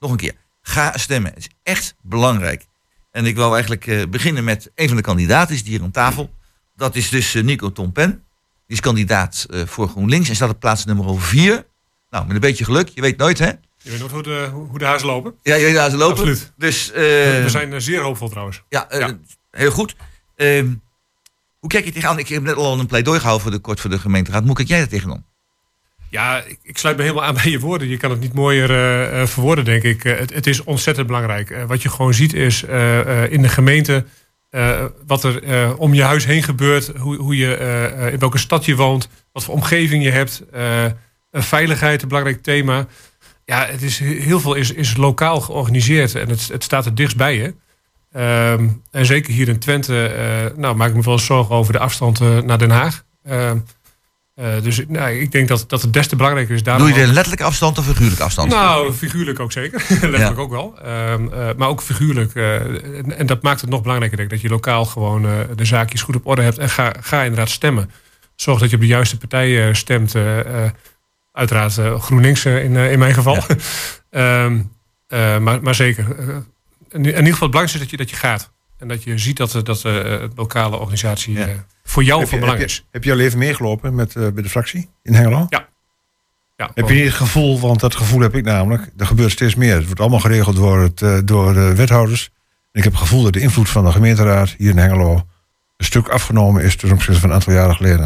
[0.00, 0.34] Nog een keer.
[0.62, 1.30] Ga stemmen.
[1.34, 2.66] Het is echt belangrijk.
[3.10, 6.34] En ik wil eigenlijk beginnen met een van de kandidaten, die hier aan tafel.
[6.76, 8.22] Dat is dus Nico Tompen.
[8.68, 11.66] Die is kandidaat eh, voor GroenLinks en staat op plaats nummer 4.
[12.10, 13.46] Nou, met een beetje geluk, je weet nooit hè.
[13.46, 15.34] Je weet nooit hoe de, hoe de huizen lopen.
[15.42, 16.12] Ja, je weet waar ze lopen.
[16.16, 16.52] Absoluut.
[16.56, 18.62] Dus eh, We zijn eh, zeer hoopvol trouwens.
[18.68, 19.18] ja, eh, Ja.
[19.50, 19.96] heel goed.
[20.36, 20.68] Ehm,
[21.58, 22.18] hoe kijk je tegenaan?
[22.18, 24.44] Ik heb net al een pleidooi gehouden voor de kort voor de gemeenteraad.
[24.44, 25.26] Hoe kijk jij daar tegenaan?
[26.10, 27.88] Ja, ik, ik sluit me helemaal aan bij je woorden.
[27.88, 30.04] Je kan het niet mooier eh, eh, verwoorden, denk ik.
[30.04, 31.50] Eh, het, het is ontzettend belangrijk.
[31.50, 34.04] Eh, wat je gewoon ziet is eh, eh, in de gemeente...
[34.50, 36.90] eh, wat er eh, om je huis heen gebeurt.
[36.98, 39.08] Hoe, hoe je, eh, in welke stad je woont.
[39.32, 40.42] Wat voor omgeving je hebt.
[41.32, 42.86] veiligheid, een belangrijk thema.
[43.44, 46.14] Ja, het is, heel veel is, is lokaal georganiseerd.
[46.14, 47.54] En het, het staat er dichtst bij je.
[48.12, 52.20] Ehm, en zeker hier in Twente nou, maak ik me wel zorgen over de afstand
[52.44, 53.04] naar Den Haag.
[54.38, 56.62] Eh, dus nou, ik denk dat, dat het des te belangrijker is.
[56.62, 58.50] daarom Doe je de letterlijke afstand of figuurlijke afstand?
[58.50, 59.80] nou, figuurlijk ook zeker.
[59.88, 60.42] Letterlijk Ja.
[60.42, 60.78] ook wel.
[60.82, 62.34] Ehm, eh, maar ook figuurlijk.
[62.34, 62.54] eh,
[62.98, 64.34] en, en dat maakt het nog belangrijker, denk ik.
[64.36, 65.22] Dat je lokaal gewoon
[65.56, 66.58] de zaakjes goed op orde hebt.
[66.58, 67.90] En ga, ga inderdaad stemmen.
[68.34, 70.14] Zorg dat je op de juiste partijen stemt.
[71.32, 73.36] uiteraard GroenLinks in, in mijn geval.
[74.10, 74.60] Ehm,
[75.06, 76.06] eh, maar, maar zeker.
[76.08, 76.44] in,
[76.90, 78.50] in ieder geval het belangrijkste is dat je, dat je gaat.
[78.78, 81.46] En dat je ziet dat, eh, dat de eh, lokale organisatie Ja.
[81.46, 82.86] eh, voor jou Heb van je, belang heb, je, is.
[82.90, 85.46] heb je al even meegelopen met, bij de fractie in Hengelo?
[85.48, 85.68] Ja.
[86.56, 89.54] Ja, Heb je niet het gevoel, want dat gevoel heb ik namelijk, er gebeurt steeds
[89.54, 89.74] meer.
[89.74, 92.30] Het wordt allemaal geregeld door, het, eh, door de wethouders.
[92.72, 95.14] En ik heb het gevoel dat de invloed van de gemeenteraad hier in Hengelo
[95.76, 97.98] een stuk afgenomen is ten opzichte van een aantal jaren geleden.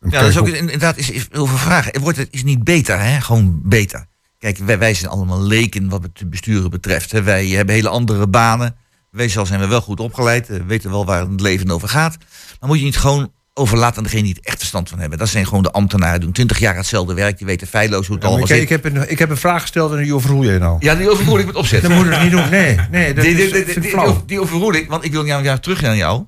[0.00, 1.92] Dan Ja, dat is ook inderdaad is, is heel veel vragen.
[1.92, 3.20] Het wordt het is niet beter, hè?
[3.20, 4.06] Gewoon beter.
[4.38, 7.12] Kijk, wij, wij zijn allemaal leken wat het besturen betreft.
[7.12, 7.22] Hè?
[7.22, 8.76] Wij hebben hele andere banen.
[9.10, 12.16] Weesal zijn we wel goed opgeleid, eh, weten wel waar het leven over gaat.
[12.60, 15.18] Maar moet je niet gewoon overlaten aan degene die het echt verstand van hebben.
[15.18, 17.38] Dat zijn gewoon de ambtenaren, doen twintig jaar hetzelfde werk.
[17.38, 18.82] Die weten feilloos hoe het Ja, allemaal ik, ik, zit.
[18.82, 20.76] heb een, ik heb een vraag gesteld en die overroel jij nou.
[20.80, 21.82] Ja, die overroel ik met opzet.
[21.82, 22.48] Dat moet je dus niet doen.
[22.48, 24.22] Nee, nee dat die, is, die, ik die, flauw.
[24.26, 26.24] die overroel ik, want ik wil jou, jou terug naar jou.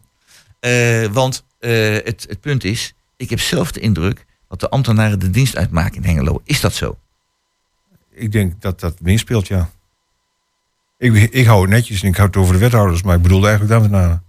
[0.60, 5.18] Eh, want eh, het, het punt is, ik heb zelf de indruk dat de ambtenaren
[5.18, 6.40] de dienst uitmaken in Hengelo.
[6.44, 6.96] Is dat zo?
[8.14, 9.70] Ik denk dat dat meespeelt, ja.
[11.02, 13.46] Ik, ik hou het netjes en ik hou het over de wethouders, maar ik bedoelde
[13.46, 14.22] eigenlijk de ambtenaren.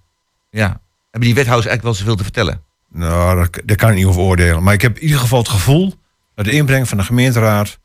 [0.50, 0.82] Ja.
[1.10, 2.62] Hebben die wethouders eigenlijk wel zoveel te vertellen?
[2.90, 4.64] Nou, daar, daar kan ik niet over oordelen.
[4.64, 5.94] Maar ik heb in ieder geval het gevoel
[6.36, 7.80] dat de inbreng van de gemeenteraad...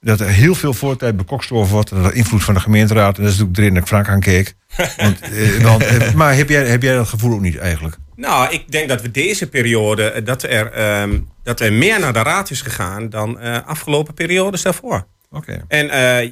[0.00, 1.90] dat er heel veel voortijd bekokstoven wordt.
[1.90, 3.16] Dat er invloed van de gemeenteraad...
[3.16, 4.54] en dat is natuurlijk de reden dat ik Frank aankeek.
[4.96, 7.96] Want, eh, want, eh, maar heb jij, heb jij dat gevoel ook niet eigenlijk?
[8.20, 12.12] Nou, ik denk dat we deze periode, eh, dat er, ehm, dat er meer naar
[12.12, 15.06] de raad is gegaan dan eh, afgelopen periodes daarvoor.
[15.30, 15.64] Oké.
[15.68, 16.30] En eh,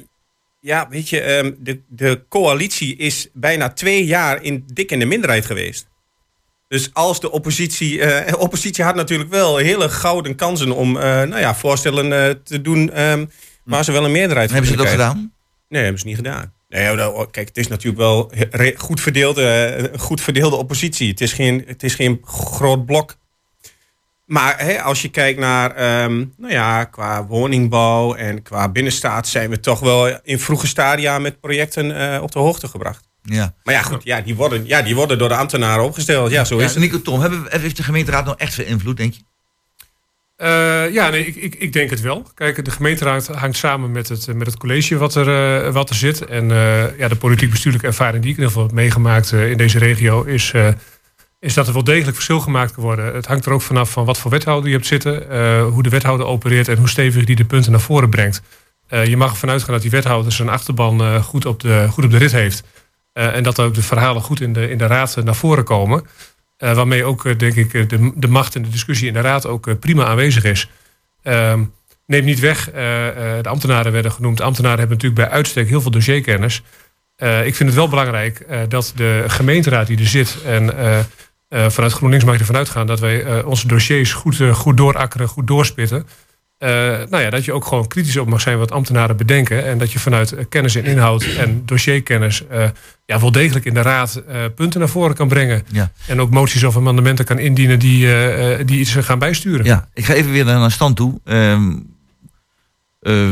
[0.59, 5.05] ja, weet je, ehm, de, de coalitie is bijna twee jaar in, dik in de
[5.05, 5.87] minderheid geweest.
[6.67, 11.39] Dus als de oppositie, eh, oppositie had natuurlijk wel hele gouden kansen om eh, nou
[11.39, 13.25] ja, voorstellen eh, te doen ehm,
[13.63, 15.33] waar ze wel een meerderheid Hebben ze dat gedaan?
[15.67, 16.53] Nee, hebben ze niet gedaan.
[16.69, 18.31] Nee, nou, kijk, het is natuurlijk wel
[18.77, 21.09] goed verdeelde, eh, goed verdeelde oppositie.
[21.09, 23.17] Het is geen, het is geen groot blok.
[24.29, 29.49] Maar hè, als je kijkt naar, ehm, nou ja, qua woningbouw en qua binnenstaat zijn
[29.49, 33.07] we toch wel in vroege stadia met projecten eh, op de hoogte gebracht.
[33.23, 33.53] Ja.
[33.63, 36.31] Maar ja, goed, ja, die, worden, ja, die worden door de ambtenaren opgesteld.
[36.31, 36.79] Ja, zo is het.
[36.79, 39.21] Nico Tom, hebben, we- heeft de gemeenteraad nou echt veel invloed, denk je?
[40.35, 42.27] Eh, ja, nee, ik, ik, ik denk het wel.
[42.35, 45.95] Kijk, de gemeenteraad hangt samen met het, met het college wat er, eh, wat er
[45.95, 46.25] zit.
[46.25, 49.57] En eh, ja, de politiek-bestuurlijke ervaring die ik in ieder geval heb meegemaakt eh, in
[49.57, 50.23] deze regio...
[50.23, 50.67] Is, eh,
[51.39, 53.15] is dat er wel degelijk verschil gemaakt kan worden.
[53.15, 55.29] Het hangt er ook vanaf van wat voor wethouder je hebt zitten...
[55.29, 58.41] eh, hoe de wethouder opereert en hoe stevig die de punten naar voren brengt.
[58.87, 62.03] Eh, je mag ervan uitgaan dat die wethouder zijn achterban eh, goed, op de, goed
[62.03, 62.63] op de rit heeft.
[63.13, 66.05] En dat ook de verhalen goed in de, in de raad naar voren komen...
[66.57, 70.05] Waarmee ook, denk ik, de, de macht en de discussie in de raad ook prima
[70.05, 70.69] aanwezig is.
[71.23, 71.63] Ehm,
[72.05, 72.71] neem niet weg,
[73.41, 74.41] de ambtenaren werden genoemd.
[74.41, 76.63] Ambtenaren hebben natuurlijk bij uitstek heel veel dossierkennis.
[77.17, 80.37] Ik vind het wel belangrijk dat de gemeenteraad die er zit...
[80.45, 80.73] en
[81.49, 82.87] eh, vanuit GroenLinks mag je ervan uitgaan...
[82.87, 86.07] dat wij eh, onze dossiers goed, eh, goed doorakkeren, goed doorspitten...
[87.09, 89.65] Nou ja, dat je ook gewoon kritisch op mag zijn wat ambtenaren bedenken.
[89.65, 92.43] En dat je vanuit kennis en inhoud en dossierkennis
[93.05, 94.23] ja, wel degelijk in de raad
[94.55, 95.63] punten naar voren kan brengen.
[95.71, 95.91] Ja.
[96.07, 98.07] En ook moties of amendementen kan indienen die,
[98.65, 99.65] die iets gaan bijsturen.
[99.65, 101.19] Ja, ik ga even weer naar een stand toe.
[101.23, 101.71] Ehm,
[102.99, 103.29] eh,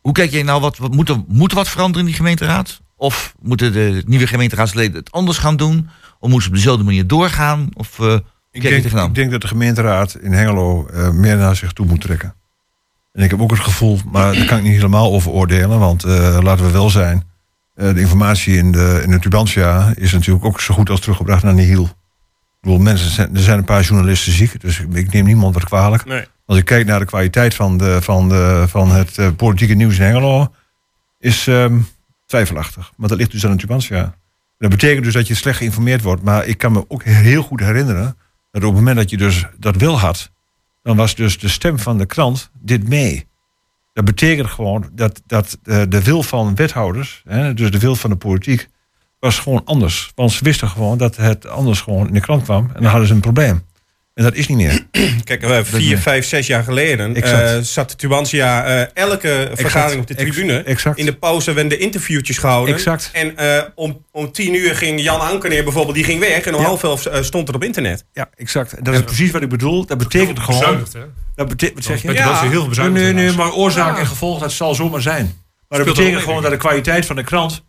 [0.00, 2.80] hoe kijk jij nou, wat, wat moet, er, moet er wat veranderen in die gemeenteraad?
[2.96, 5.88] Of moeten de nieuwe gemeenteraadsleden het anders gaan doen?
[6.24, 7.68] Of moeten ze op dezelfde manier doorgaan?
[7.72, 8.14] Of eh,
[8.50, 12.00] Ik denk, ik denk dat de gemeenteraad in Hengelo eh, meer naar zich toe moet
[12.00, 12.34] trekken.
[13.12, 15.78] En ik heb ook het gevoel, maar daar kan ik niet helemaal over oordelen.
[15.78, 17.24] Want eh, laten we wel zijn,
[17.74, 21.42] eh, de informatie in de, in de Tubantia is natuurlijk ook zo goed als teruggebracht
[21.42, 21.84] naar Nihil.
[21.84, 25.64] Ik bedoel, mensen zijn, er zijn een paar journalisten ziek, dus ik, neem niemand wat
[25.64, 26.04] kwalijk.
[26.04, 26.24] Nee.
[26.46, 30.04] Als ik kijk naar de kwaliteit van, de, van, de, van het politieke nieuws in
[30.04, 30.52] Hengelo,
[31.18, 31.78] is ehm,
[32.26, 32.92] twijfelachtig.
[32.96, 34.14] Maar dat ligt dus aan de Tubantia.
[34.64, 36.22] Dat betekent dus dat je slecht geïnformeerd wordt.
[36.22, 38.16] Maar ik kan me ook heel goed herinneren
[38.50, 40.30] dat op het moment dat je dus dat wil had,
[40.82, 43.26] dan was dus de stem van de krant dit mee.
[43.92, 48.10] Dat betekent gewoon dat, dat eh, de wil van wethouders, hè, dus de wil van
[48.10, 48.68] de politiek,
[49.18, 50.12] was gewoon anders.
[50.14, 52.66] Want ze wisten gewoon dat het anders gewoon in de krant kwam.
[52.66, 53.62] En dan hadden ze een probleem.
[54.14, 54.86] En dat is niet meer.
[55.24, 60.06] Kijk, eh, vier, vijf, zes jaar geleden eh, zat de Tubantia eh, elke vergadering op
[60.06, 60.62] de tribune.
[60.62, 60.98] exact.
[60.98, 62.74] In de pauze werden de interviewtjes gehouden.
[62.74, 63.10] Exact.
[63.12, 66.40] En eh, om, om tien uur ging Jan Ankeneer bijvoorbeeld, die ging weg.
[66.44, 66.66] En om Ja.
[66.66, 68.04] half elf eh, stond het op internet.
[68.12, 68.84] Ja, exact.
[68.84, 69.86] Dat is precies wat ik bedoel.
[69.86, 70.60] Dat betekent gewoon.
[70.60, 71.00] Bezuinigd, hè?
[71.34, 72.06] Dat betekent, wat zeg je?
[72.08, 75.02] Dat wel heel veel Nee, bezuinigd nee, nee, maar oorzaak en gevolg, dat zal zomaar
[75.02, 75.32] zijn.
[75.68, 77.64] Maar dat betekent gewoon dat de kwaliteit van de krant...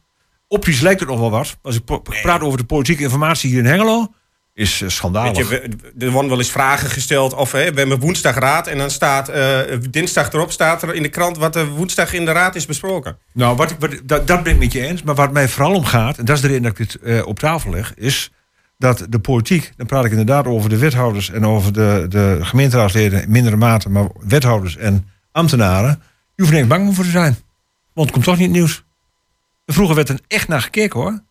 [0.47, 1.57] Optisch lijkt het nog wel wat.
[1.61, 1.81] Als ik
[2.21, 4.13] praat over de politieke informatie hier in Hengelo...
[4.55, 5.49] is eh, schandalig.
[5.49, 7.33] Weet je, we- er worden wel eens vragen gesteld.
[7.33, 8.67] Of hè, we hebben woensdag raad.
[8.67, 12.25] En dan staat eh, dinsdag erop staat er in de krant wat er woensdag in
[12.25, 13.17] de raad is besproken.
[13.33, 15.03] Nou, wat, dat, dat ben ik met je eens.
[15.03, 16.17] Maar wat mij vooral om gaat...
[16.17, 17.93] en dat is de reden dat ik dit eh, op tafel leg...
[17.95, 18.31] is
[18.77, 19.71] dat de politiek...
[19.77, 21.29] dan praat ik inderdaad over de wethouders...
[21.31, 23.89] en over de, de gemeenteraadsleden in mindere mate...
[23.89, 26.01] maar wethouders en ambtenaren...
[26.35, 27.37] je hoeft er niet bang voor te zijn.
[27.93, 28.83] Want het komt toch niet nieuws.
[29.65, 31.23] Vroeger werd er echt naar gekeken, hoor.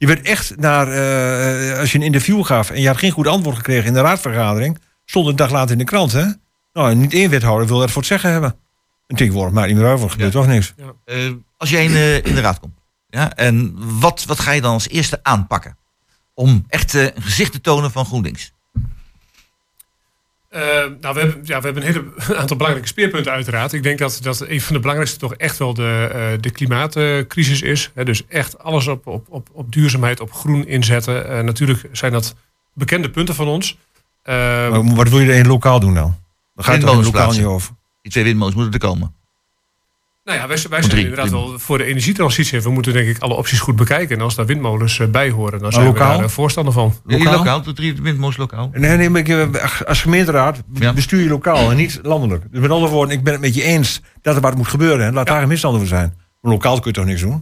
[0.00, 0.06] Ja.
[0.06, 0.88] Je werd echt naar...
[0.88, 2.70] eh, als je een interview gaf...
[2.70, 4.78] en je had geen goed antwoord gekregen in de raadsvergadering...
[5.04, 6.24] stond een dag later in de krant, hè?
[6.72, 8.56] Nou, en niet één wethouder wil dat voor het zeggen hebben.
[9.06, 10.74] En tegenwoordig maakt niet meer er gebeurt toch niks.
[11.04, 11.16] Eh,
[11.56, 12.74] als jij in, de- in de raad komt,
[13.08, 15.76] ja, en wat, wat ga je dan als eerste aanpakken?
[16.34, 18.52] Om echt eh, een gezicht te tonen van GroenLinks.
[20.50, 20.62] Eh,
[21.00, 22.04] nou, we hebben, ja, we hebben een hele
[22.40, 23.72] aantal belangrijke speerpunten uiteraard.
[23.72, 27.62] Ik denk dat, dat een van de belangrijkste toch echt wel de, eh, de klimaatcrisis
[27.62, 27.90] is.
[27.94, 31.28] Hè, dus echt alles op, op, op, op duurzaamheid, op groen inzetten.
[31.28, 32.34] Eh, natuurlijk zijn dat
[32.74, 33.78] bekende punten van ons.
[34.24, 36.18] Maar wat wil je er in lokaal doen dan?
[36.54, 37.72] Dan gaat het Windmolens lokaal niet over.
[38.02, 39.14] Die twee windmolens moeten er komen.
[40.30, 41.40] Nou ja, wij, wij zijn drie, inderdaad drie.
[41.40, 42.58] wel voor de energietransitie.
[42.58, 44.16] En we moeten denk ik alle opties goed bekijken.
[44.16, 46.10] En als daar windmolens eh, bij horen, dan zijn lokaal?
[46.10, 46.94] we daar eh, voorstander van.
[47.04, 47.24] Lokaal?
[47.24, 47.38] Lokaal?
[47.38, 48.70] lokaal de drie windmolens lokaal.
[48.72, 50.62] Nee, nee, maar ik, eh, als gemeenteraad
[50.94, 52.44] bestuur je lokaal en niet landelijk.
[52.50, 55.06] Dus met andere woorden, ik ben het met je eens dat er wat moet gebeuren.
[55.06, 56.14] En laat daar geen misstanden voor zijn.
[56.40, 57.40] Maar lokaal kun je toch niks doen?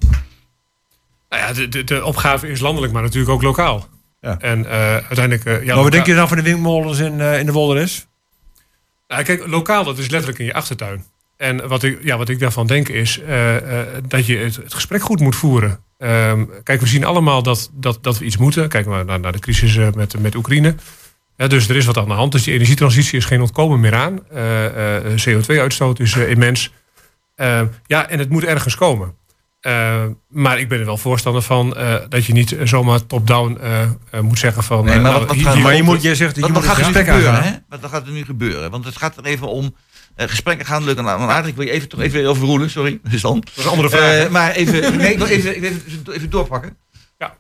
[1.29, 3.87] Nou ja, de, de, de opgave is landelijk, maar natuurlijk ook lokaal.
[4.21, 4.39] Ja.
[4.39, 5.45] En eh, uiteindelijk...
[5.45, 8.07] eh, ja, maar wat denk je dan van de windmolens in, eh, in de Wolderis?
[9.09, 11.05] Nou, kijk, lokaal, dat is letterlijk in je achtertuin.
[11.39, 14.75] En wat ik, ja, wat ik daarvan denk is eh, eh, dat je het, het
[14.75, 15.81] gesprek goed moet voeren.
[15.99, 18.69] Ehm, kijk, we zien allemaal dat, dat, dat we iets moeten.
[18.69, 20.75] Kijk maar naar, naar de crisis eh, met, met Oekraïne.
[21.37, 22.33] Ja, dus er is wat aan de hand.
[22.33, 24.21] Dus die energietransitie is geen ontkomen meer aan.
[24.31, 26.73] Eh, eh, CO2-uitstoot is immens.
[27.35, 29.15] Ehm, ja, en het moet ergens komen.
[29.61, 33.59] Ehm, maar ik ben er wel voorstander van eh, dat je niet zomaar top-down
[34.21, 34.85] moet zeggen van...
[34.85, 36.85] Nee, maar nou, wat- hier- Maar je moet, jij zegt, je Wat, moet wat het
[36.87, 37.43] gaat er nu gebeuren?
[37.43, 37.51] Hè?
[37.69, 38.71] Wat gaat er nu gebeuren?
[38.71, 39.75] Want het gaat er even om...
[40.19, 41.51] eh, gesprekken gaan leuk en aardig.
[41.51, 43.01] Ik wil je even, toch even overroelen, sorry.
[43.03, 43.41] Dus dan.
[43.41, 44.25] Dat is een andere vraag.
[44.25, 46.77] Eh, maar even, nee, ik wil even, ik wil even, even doorpakken.
[47.19, 47.37] Ja.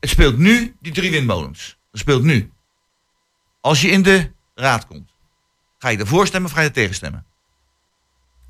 [0.00, 1.78] Het speelt nu die drie windmolens.
[1.90, 2.50] Dat speelt nu.
[3.60, 5.10] Als je in de raad komt,
[5.78, 7.24] ga je ervoor stemmen of ga je er tegen stemmen?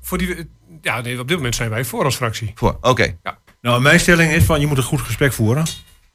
[0.01, 0.49] Voor die,
[0.81, 2.51] ja, nee, op dit moment zijn wij voor als fractie.
[2.55, 3.17] Voor, oké.
[3.61, 5.65] Nou, mijn stelling is van, je moet een goed gesprek voeren.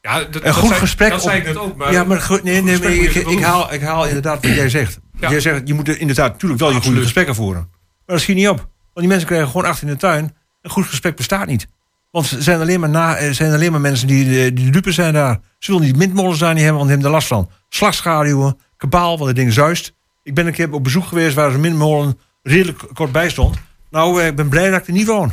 [0.00, 1.76] Ja, dat, Een dat goed zei- gesprek Dat op- zei ik net ook.
[1.76, 4.68] Maar ja, maar goed, nee, nee, maar moet ik, haal, ik haal inderdaad wat jij
[4.68, 4.98] zegt.
[5.20, 5.30] Ja.
[5.30, 7.68] Jij zegt, je moet er inderdaad natuurlijk wel je goede gesprekken voeren.
[7.70, 8.56] Maar dat schiet niet op.
[8.56, 10.34] Want die mensen krijgen gewoon achter in de tuin.
[10.62, 11.66] Een goed gesprek bestaat niet.
[12.10, 14.70] Want er zijn alleen maar, na, er zijn alleen maar mensen die, eh, die de
[14.70, 15.40] dupe zijn daar.
[15.58, 17.50] Ze willen die windmolens daar niet hebben, want die hebben er last van.
[17.68, 19.92] Slagschaduwen, kabaal, want het ding zuist.
[20.22, 23.56] Ik ben een keer op bezoek geweest waar een windmolen redelijk kort bij stond.
[23.90, 25.32] Nou, eh, ik ben blij dat ik er niet woon.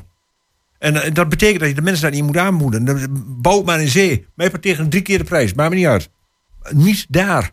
[0.77, 2.85] En eh, dat betekent dat je de mensen daar niet moet aanmoeden.
[2.85, 3.07] Dan
[3.41, 4.27] Bouw maar in zee.
[4.35, 5.53] Mij tegen drie keer de prijs.
[5.53, 6.09] Maakt me niet uit.
[6.69, 7.51] Niet daar.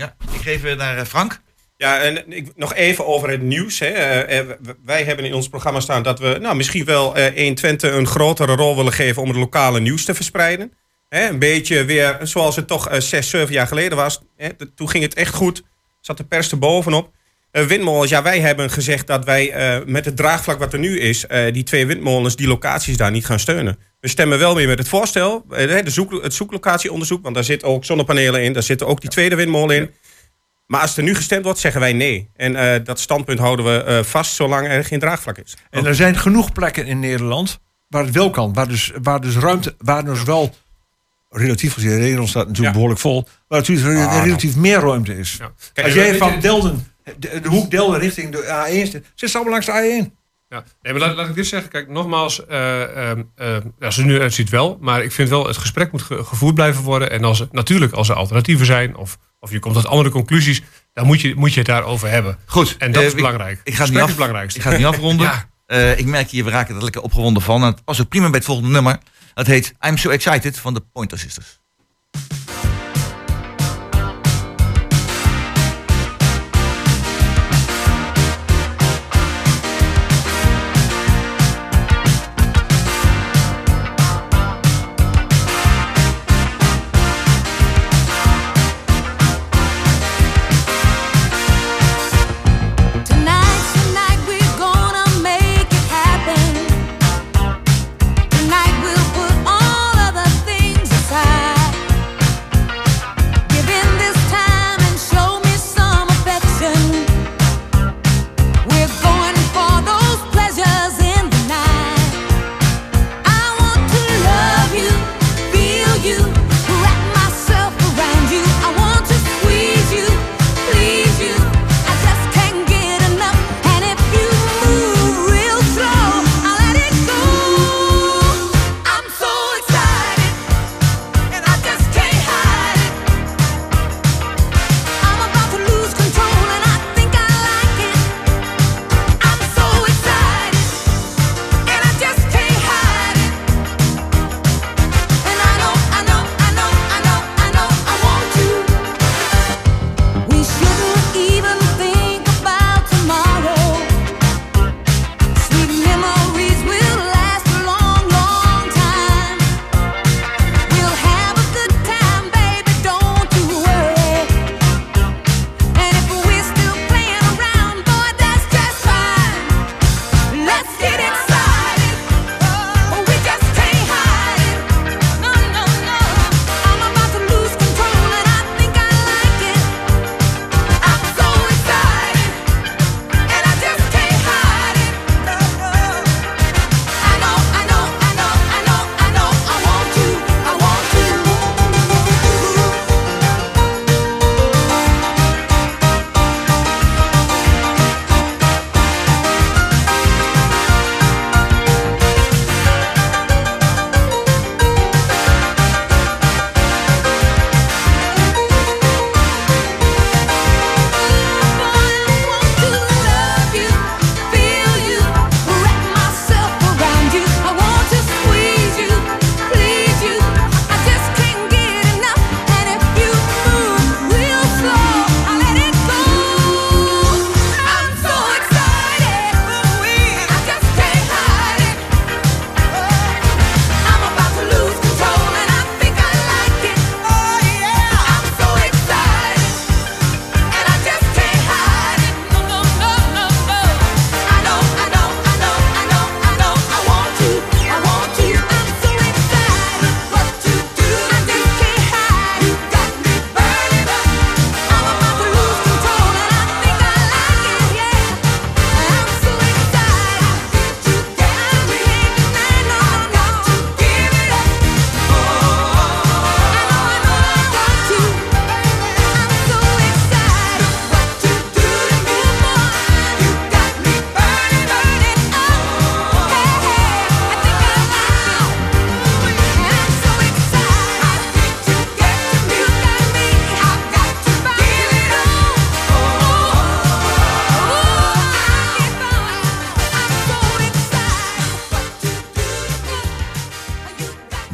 [0.00, 1.40] Ja, ik geef eh, naar eh, Frank.
[1.80, 3.78] Ja, en ik, nog even over het nieuws.
[3.78, 3.86] Hè.
[3.86, 4.46] Eh, eh,
[4.84, 8.54] wij hebben in ons programma staan dat we nou, misschien wel eh 120 een grotere
[8.54, 10.72] rol willen geven om het lokale nieuws te verspreiden.
[11.08, 14.20] Hè, een beetje weer zoals het toch zes, zeven jaar geleden was.
[14.36, 14.48] Hè.
[14.74, 15.62] Toen ging het echt goed.
[16.00, 17.10] Zat de pers er bovenop.
[17.50, 19.52] Eh, windmolens, ja, wij hebben gezegd dat wij
[19.86, 23.40] met het draagvlak wat er nu is, die twee windmolens, die locaties daar niet gaan
[23.40, 23.78] steunen.
[24.00, 27.68] We stemmen wel mee met het voorstel, eh, de zoek, het zoeklocatieonderzoek, want daar zitten
[27.68, 29.90] ook zonnepanelen in, daar zitten ook die tweede windmolen in.
[30.66, 32.30] Maar als er nu gestemd wordt, zeggen wij nee.
[32.36, 35.56] En eh, dat standpunt houden we eh, vast zolang er geen draagvlak is.
[35.70, 37.58] En er zijn genoeg plekken in Nederland
[37.88, 38.52] waar het wel kan.
[38.52, 40.54] Waar dus, waar dus ruimte, waar dus wel
[41.30, 42.72] relatief gezien, Nederland staat natuurlijk Ja.
[42.72, 43.28] behoorlijk vol.
[43.48, 45.36] Waar natuurlijk Ah, relatief meer ruimte is.
[45.38, 45.52] Ja.
[45.72, 46.86] Kijk, Als jij van Delden,
[47.18, 50.19] de, de hoek Delden richting de A1 zit, zit ze allemaal langs de A1.
[50.50, 51.70] Ja, nee, maar laat, laat ik dit zeggen.
[51.70, 54.78] Kijk, nogmaals, eh eh, ja, zoals het nu uitziet wel.
[54.80, 57.10] Maar ik vind wel, het gesprek moet ge- gevoerd blijven worden.
[57.10, 61.06] En als, natuurlijk, als er alternatieven zijn of, of je komt tot andere conclusies, dan
[61.06, 62.38] moet je, moet je het daarover hebben.
[62.46, 62.76] Goed.
[62.78, 63.60] En dat eh, is belangrijk.
[63.64, 64.58] Ik ga het niet af, is het belangrijkste.
[64.58, 65.26] Ik ga het niet afronden.
[65.26, 65.48] Ja.
[65.66, 67.60] Eh, ik merk hier, we raken er lekker opgewonden van.
[67.62, 68.98] En het past ook prima bij het volgende nummer.
[69.34, 71.60] Dat heet I'm So Excited van de Pointer Sisters.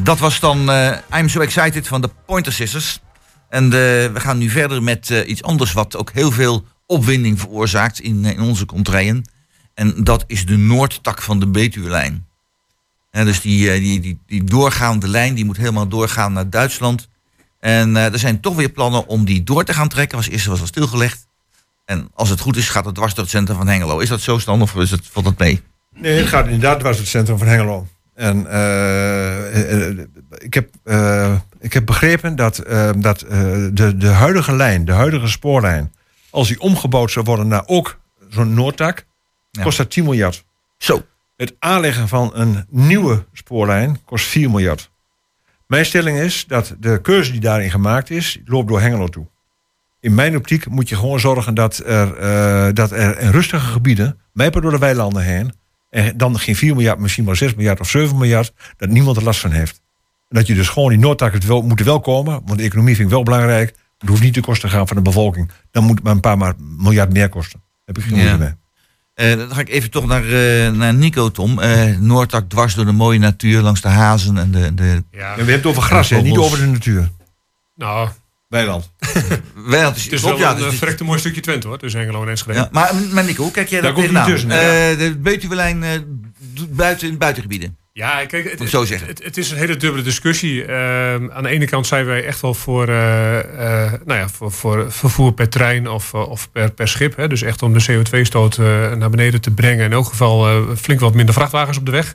[0.06, 3.00] Dat was dan eh, I'm So Excited van de Pointer Sisters.
[3.48, 7.40] En eh, we gaan nu verder met eh, iets anders wat ook heel veel opwinding
[7.40, 9.30] veroorzaakt in, in onze contraien.
[9.74, 12.26] En dat is de Noordtak van de Betuwe-lijn.
[13.10, 17.08] En dus die, die, die, die doorgaande lijn die moet helemaal doorgaan naar Duitsland.
[17.60, 20.16] En er zijn toch weer plannen om die door te gaan trekken.
[20.16, 21.26] Was eerst was al stilgelegd.
[21.84, 23.98] En als het goed is, gaat het dwars door het centrum van Hengelo.
[23.98, 25.62] Is dat zo, Stan, of is het, valt dat mee?
[25.94, 27.86] Nee, het gaat inderdaad was het centrum van Hengelo.
[28.16, 29.98] En eh, eh,
[30.38, 32.62] ik, heb, eh, ik heb begrepen dat,
[32.98, 33.18] dat
[33.72, 35.92] de, de huidige lijn, de huidige spoorlijn,
[36.30, 37.98] als die omgebouwd zou worden naar ook
[38.28, 39.04] zo'n Noordtak,
[39.50, 39.62] Ja.
[39.62, 40.44] kost dat 10 miljard.
[40.78, 41.02] Zo.
[41.36, 44.90] Het aanleggen van een nieuwe spoorlijn kost 4 miljard.
[45.66, 49.26] Mijn stelling is dat de keuze die daarin gemaakt is, loopt door Hengelo toe.
[50.00, 54.62] In mijn optiek moet je gewoon zorgen dat er, dat er in rustige gebieden, mijpen
[54.62, 55.52] door de weilanden heen,
[55.90, 59.22] en dan geen 4 miljard, misschien wel 6 miljard of 7 miljard, dat niemand er
[59.22, 59.80] last van heeft.
[60.28, 63.08] En dat je dus gewoon die Noordtakken wel, moeten wel komen, want de economie vind
[63.08, 63.74] ik wel belangrijk.
[63.98, 65.50] Het hoeft niet de kosten te gaan van de bevolking.
[65.70, 67.60] Dan moet het maar een paar maar miljard meer kosten.
[67.84, 68.22] Daar heb ik geen Ja.
[68.24, 68.54] moeite mee.
[69.32, 71.60] Eh, dan ga ik even toch naar, eh, naar Nico, Tom.
[71.60, 75.04] Eh Noordtak dwars door de mooie natuur langs de hazen en de, de Ja, En
[75.10, 77.10] we hebben het over gras, hè, niet over de natuur.
[77.74, 78.08] nou,
[78.48, 78.92] Weiland.
[79.54, 79.96] weiland.
[80.04, 82.22] het is klopt, wel ja, een dus eh, verrekte mooi stukje Twente hoor, tussen Hengelo
[82.22, 82.58] en Enschede.
[82.58, 84.30] ja, maar, maar Nico, hoe kijk jij Daar komt tegenaan?
[84.30, 85.84] tussen, Eh, de Betuwe-lijn
[86.38, 87.76] doet buiten, in buitengebieden.
[87.92, 89.08] Ja, kijk, het, zo zeggen.
[89.08, 90.64] Het, het is een hele dubbele discussie.
[90.64, 95.32] Ehm, aan de ene kant zijn wij echt wel voor, nou ja, voor, voor vervoer
[95.32, 97.16] per trein of, of per, per schip.
[97.16, 97.28] Hè.
[97.28, 99.84] Dus echt om de CO2-stoot eh, naar beneden te brengen.
[99.84, 102.14] In elk geval flink wat minder vrachtwagens op de weg.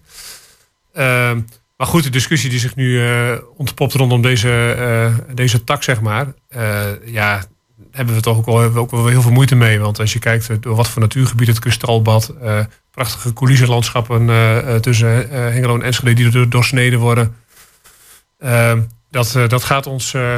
[1.81, 6.01] Maar goed, de discussie die zich nu eh, ontpopt rondom deze, eh, deze tak, zeg
[6.01, 6.33] maar.
[6.49, 7.43] eh, ja,
[7.91, 9.79] hebben we toch ook wel, hebben we ook wel heel veel moeite mee.
[9.79, 12.33] Want als je kijkt door wat voor natuurgebied het kristalbad...
[12.41, 12.59] eh,
[12.91, 14.29] prachtige coulissenlandschappen
[14.81, 17.35] tussen eh, Hengelo en Enschede die er doorsneden worden.
[18.39, 20.37] Ehm, dat, eh, dat, gaat ons, eh,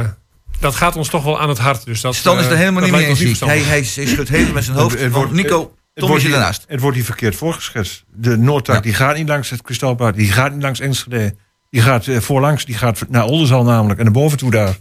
[0.60, 1.84] dat gaat ons toch wel aan het hart.
[1.84, 3.28] Dus dat, Stan is er helemaal niet mee lijkt eens.
[3.30, 3.54] ons zie ik.
[3.54, 5.00] niet Hij, hij, schudt helemaal met zijn hoofd.
[5.00, 6.58] Het- wordt- Nico, Tom wordt hier-.
[6.66, 8.04] Het wordt hier verkeerd voorgeschetst.
[8.14, 8.80] De Noordtak Ja.
[8.80, 11.34] die gaat niet langs het kristalbad, die gaat niet langs Enschede.
[11.70, 14.76] Die gaat eh, voorlangs, die gaat naar Oldenzaal namelijk en naar boven toe daar.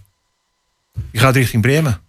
[1.12, 2.02] Die gaat richting Bremen.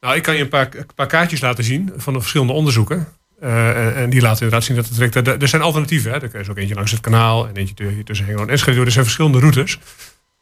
[0.00, 3.08] Nou, ik kan je een paar, een paar kaartjes laten zien van de verschillende onderzoeken.
[3.40, 5.14] Eh, en, en die laten inderdaad zien dat het trekt.
[5.14, 6.10] Er, er zijn alternatieven.
[6.12, 6.22] Hè.
[6.22, 8.80] Er is ook eentje langs het kanaal en eentje tu- tussen Hengelo en Enschede.
[8.84, 9.78] Er zijn verschillende routes.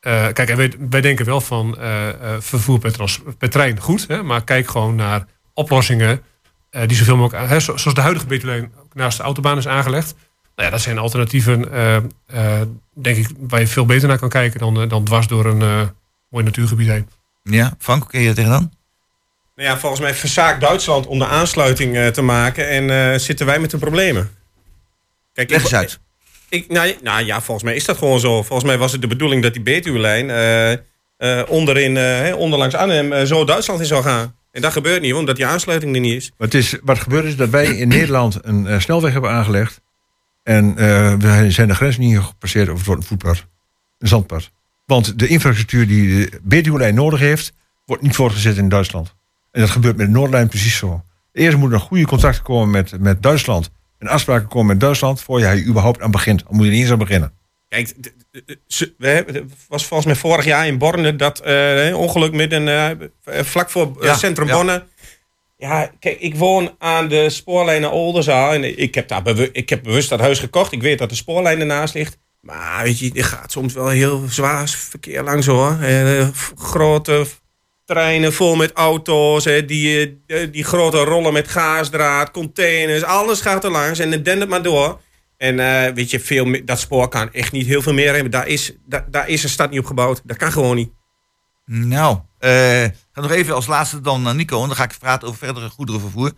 [0.00, 3.80] Eh, kijk, en wij, wij denken wel van eh, eh, vervoer per, trans- per trein
[3.80, 4.04] goed.
[4.08, 5.24] Hè, maar kijk gewoon naar
[5.54, 6.22] oplossingen
[6.70, 7.48] eh, die zoveel mogelijk...
[7.48, 10.14] Hè, zo- zoals de huidige Betuwlijn ook naast de autobaan is aangelegd.
[10.56, 12.02] Nou ja, dat zijn alternatieven, eh, eh,
[12.94, 14.60] denk ik, waar je veel beter naar kan kijken...
[14.60, 15.80] dan, dan dwars door een eh,
[16.28, 17.08] mooi natuurgebied heen.
[17.42, 18.72] Ja, Frank, hoe kijk je daar tegenaan?
[19.56, 22.68] Nou ja, volgens mij verzaakt Duitsland om de aansluiting eh, te maken.
[22.68, 24.30] En eh, zitten wij met de problemen.
[25.32, 25.98] Kijk, Leg ik- eens uit.
[26.48, 28.42] Ik, nou, nou ja, volgens mij is dat gewoon zo.
[28.42, 33.12] Volgens mij was het de bedoeling dat die Betuwe-lijn eh, eh, onderin, hè, onderlangs Arnhem
[33.12, 34.34] eh, zo Duitsland in zou gaan.
[34.50, 36.30] En dat gebeurt niet, omdat die aansluiting er niet is.
[36.38, 39.80] Het is, wat gebeurt is dat wij in Nederland een eh, snelweg hebben aangelegd.
[40.42, 43.46] En eh, we zijn de grens niet gepasseerd of het wordt een voetpad.
[43.98, 44.50] Een zandpad.
[44.86, 47.52] Want de infrastructuur die de Betuwe-lijn nodig heeft,
[47.86, 49.14] wordt niet voortgezet in Duitsland.
[49.50, 51.02] En dat gebeurt met de Noordlijn precies zo.
[51.32, 53.70] Eerst moeten er goede contacten komen met, met Duitsland.
[53.98, 56.38] En afspraken komen met Duitsland voor je überhaupt aan begint.
[56.38, 57.32] Dan moet je er niet eens aan beginnen.
[57.70, 57.94] Kijk,
[58.98, 62.98] we was volgens mij vorig jaar in Borne dat eh, ongeluk met een eh, eh,
[63.24, 64.54] vlak voor Ja, centrum ja.
[64.54, 64.84] Borne.
[65.56, 68.52] Ja, kijk, ik woon aan de spoorlijn naar Oldenzaal.
[68.52, 70.72] En ik heb, daar ik heb bewust dat huis gekocht.
[70.72, 72.18] Ik weet dat de spoorlijn ernaast ligt.
[72.40, 75.78] Maar weet je, er gaat soms wel heel zwaar verkeer langs hoor.
[75.80, 77.26] Eh, grote
[77.84, 79.44] treinen vol met auto's.
[79.44, 83.02] hè, die, die grote rollen met gaasdraad, containers.
[83.02, 85.00] Alles gaat er langs en het dendert maar door.
[85.40, 88.30] En eh, weet je, veel, dat spoor kan echt niet heel veel meer hebben.
[88.30, 90.20] Daar is, daar, daar is een stad niet op gebouwd.
[90.24, 90.90] Dat kan gewoon niet.
[91.64, 94.60] Nou, eh ga nog even als laatste dan naar Nico.
[94.62, 96.32] En dan ga ik praten over verdere goederenvervoer.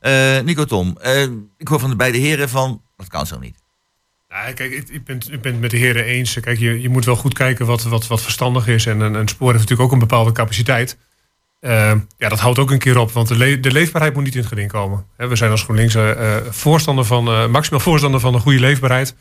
[0.00, 1.22] Eh Nico Tom, eh,
[1.56, 2.82] ik hoor van de beide heren van...
[2.96, 3.58] Dat kan zo niet.
[4.28, 6.40] Ja, kijk, ik, ik, ben, ik ben het met de heren eens.
[6.40, 8.86] Kijk, je, je moet wel goed kijken wat, wat, wat verstandig is.
[8.86, 10.98] En een, een spoor heeft natuurlijk ook een bepaalde capaciteit.
[11.60, 14.34] Eh, ja, dat houdt ook een keer op, want de, le- de leefbaarheid moet niet
[14.34, 15.06] in het geding komen.
[15.16, 19.14] We zijn als GroenLinks eh, eh, voorstander van, eh, maximaal voorstander van een goede leefbaarheid.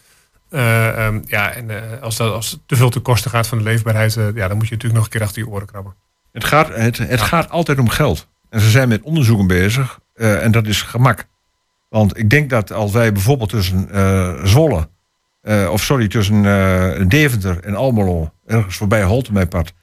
[0.50, 1.70] Eh, ehm, ja, en
[2.02, 4.68] als, dat, als het te veel ten koste gaat van de leefbaarheid, ja, dan moet
[4.68, 5.96] je natuurlijk nog een keer achter je oren krabben.
[6.32, 8.28] Het gaat, het, het gaat altijd om geld.
[8.50, 10.00] En ze zijn met onderzoeken bezig.
[10.14, 11.26] en dat is gemak.
[11.90, 13.90] Want ik denk dat als wij bijvoorbeeld tussen
[14.48, 14.90] Zwolle...
[15.70, 18.32] of sorry, tussen Deventer en Almelo...
[18.46, 19.74] ergens voorbij Holtemijpad...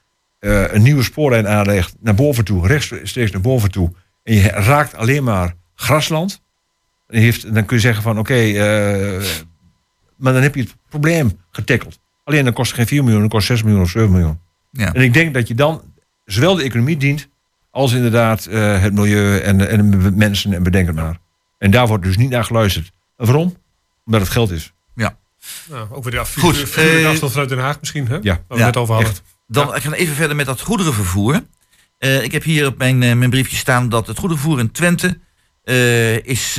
[0.45, 2.67] eh een nieuwe spoorlijn aanlegt naar boven toe...
[2.67, 3.93] rechtstreeks naar boven toe...
[4.23, 6.43] en je raakt alleen maar grasland...
[7.07, 8.35] dan, heeft, dan kun je zeggen van oké...
[8.35, 9.25] eh,
[10.17, 11.99] maar dan heb je het probleem getackeld.
[12.25, 14.41] Alleen dan kost het geen 4 miljoen, dan kost het 6 miljoen of 7 miljoen.
[14.71, 14.93] Ja.
[14.93, 15.83] En ik denk dat je dan
[16.25, 17.29] zowel de economie dient,
[17.71, 21.19] als inderdaad eh, het milieu en, de- en mensen en bedenk het maar.
[21.59, 22.91] En daar wordt dus niet naar geluisterd.
[23.17, 23.57] En waarom?
[24.05, 24.73] Omdat het geld is.
[25.71, 26.19] Nou, ook weer de,
[27.09, 28.15] afstand vanuit Den Haag misschien, hè?
[28.15, 28.23] Ja.
[28.23, 29.13] Waar we Ja, net over hadden.
[29.13, 29.23] echt.
[29.47, 31.43] Dan gaan we even verder met dat goederenvervoer.
[31.99, 35.19] Eh, ik heb hier op mijn, eh, mijn briefje staan dat het goederenvervoer in Twente
[35.65, 36.55] eh, is,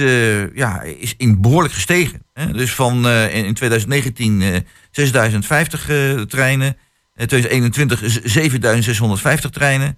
[0.54, 2.26] ja, is in behoorlijk gestegen.
[2.34, 2.52] Hè?
[2.52, 4.60] Dus van in in 2019 eh
[4.92, 6.78] 6050 eh, treinen,
[7.16, 9.98] in 2021 is 7650 treinen.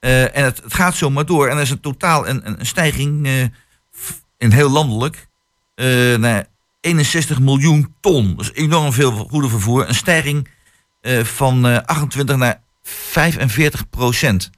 [0.00, 1.48] En het, het gaat zomaar door.
[1.48, 3.26] En er is een totaal een, een, stijging
[4.38, 5.28] in heel landelijk
[6.18, 6.46] naar
[6.80, 8.36] 61 miljoen ton.
[8.36, 9.88] Dus enorm veel goederenvervoer.
[9.88, 10.48] Een stijging
[11.08, 14.50] eh, van eh, 28 naar 45 procent.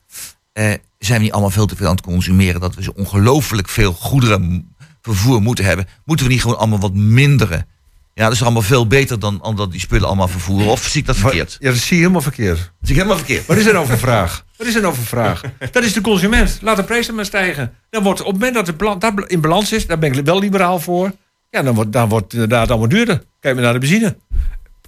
[0.52, 2.60] Eh, zijn we niet allemaal veel te veel aan het consumeren?
[2.60, 5.88] Dat we zo ongelooflijk veel goederenvervoer moeten hebben.
[6.04, 7.66] Moeten we niet gewoon allemaal wat minderen?
[8.14, 10.70] Ja, dat is allemaal veel beter dan, dat die spullen allemaal vervoeren.
[10.70, 11.56] Of zie ik dat verkeerd?
[11.60, 12.58] Ja, dat zie je helemaal verkeerd.
[12.58, 13.46] Zie ik helemaal verkeerd?
[13.46, 14.44] Wat is er nou voor vraag?
[14.56, 15.42] Wat is er nou voor vraag?
[15.70, 16.58] Dat is de consument.
[16.62, 17.74] Laat de prijs dan maar stijgen.
[17.90, 20.38] Dan wordt, op het moment dat het dat in balans is, daar ben ik wel
[20.38, 21.12] liberaal voor.
[21.50, 23.22] Ja, dan wordt, dan wordt het inderdaad allemaal duurder.
[23.40, 24.16] Kijk maar naar de benzine.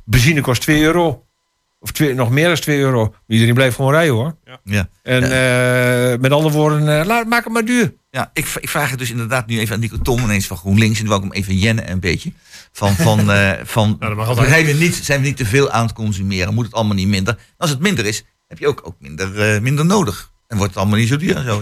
[0.05, 1.25] Benzine kost 2 euro.
[1.83, 3.15] Of twee, nog meer dan 2 euro.
[3.27, 4.37] Iedereen blijft gewoon rijden hoor.
[4.65, 4.89] Ja.
[5.03, 7.95] En eh, met andere woorden, eh, laat, maak het maar duur.
[8.11, 10.99] Ja, ik, ik vraag het dus inderdaad nu even aan Nico Tom, ineens van GroenLinks.
[11.01, 12.33] En dan wil ik hem even jennen een beetje.
[12.73, 14.49] Van, van, eh, van dat mag altijd.
[14.49, 16.55] zijn, we niet, zijn we niet te veel aan het consumeren?
[16.55, 17.39] Moet het allemaal niet minder?
[17.57, 20.31] Als het minder is, heb je ook, ook minder, eh, minder nodig.
[20.47, 21.43] En wordt het allemaal niet zo duur.
[21.43, 21.57] Zo.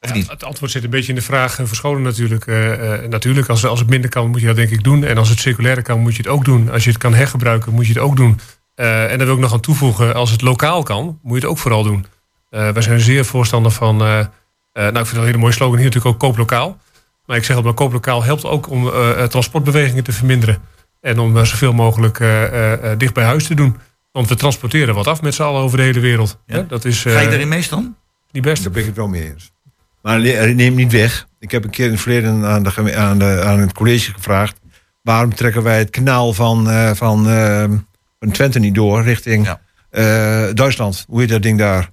[0.00, 0.28] Of Ja, niet?
[0.30, 2.46] het antwoord zit een beetje in de vraag verscholen natuurlijk.
[2.46, 5.04] Eh, eh, natuurlijk, als, als het minder kan, moet je dat denk ik doen.
[5.04, 6.70] En als het circulair kan, moet je het ook doen.
[6.70, 8.40] Als je het kan hergebruiken, moet je het ook doen.
[8.78, 11.50] Eh, en daar wil ik nog aan toevoegen, als het lokaal kan, moet je het
[11.50, 12.06] ook vooral doen.
[12.50, 14.26] Eh wij zijn zeer voorstander van, eh, eh,
[14.72, 16.78] nou ik vind het een hele mooie slogan hier natuurlijk ook koop lokaal.
[17.26, 18.90] Maar ik zeg ook, maar koop lokaal helpt ook om
[19.28, 20.58] transportbewegingen te verminderen.
[21.00, 23.76] En om zoveel mogelijk eh, eh, eh, dicht bij huis te doen.
[24.12, 26.38] Want we transporteren wat af met z'n allen over de hele wereld.
[26.46, 26.62] Ja.
[26.62, 27.94] Dat is Ga je eh, daarin meestal?
[28.30, 28.62] niet best.
[28.62, 29.52] Daar ben ik het wel mee eens.
[30.02, 31.26] Maar ne- neem niet weg.
[31.38, 34.60] Ik heb een keer in het verleden aan, de, aan, de, aan het college gevraagd.
[35.02, 37.64] Waarom trekken wij het kanaal van, eh, van, eh,
[38.18, 39.60] van Twente niet door richting Ja.
[39.90, 41.04] eh, Duitsland?
[41.08, 41.90] Hoe heet dat ding daar?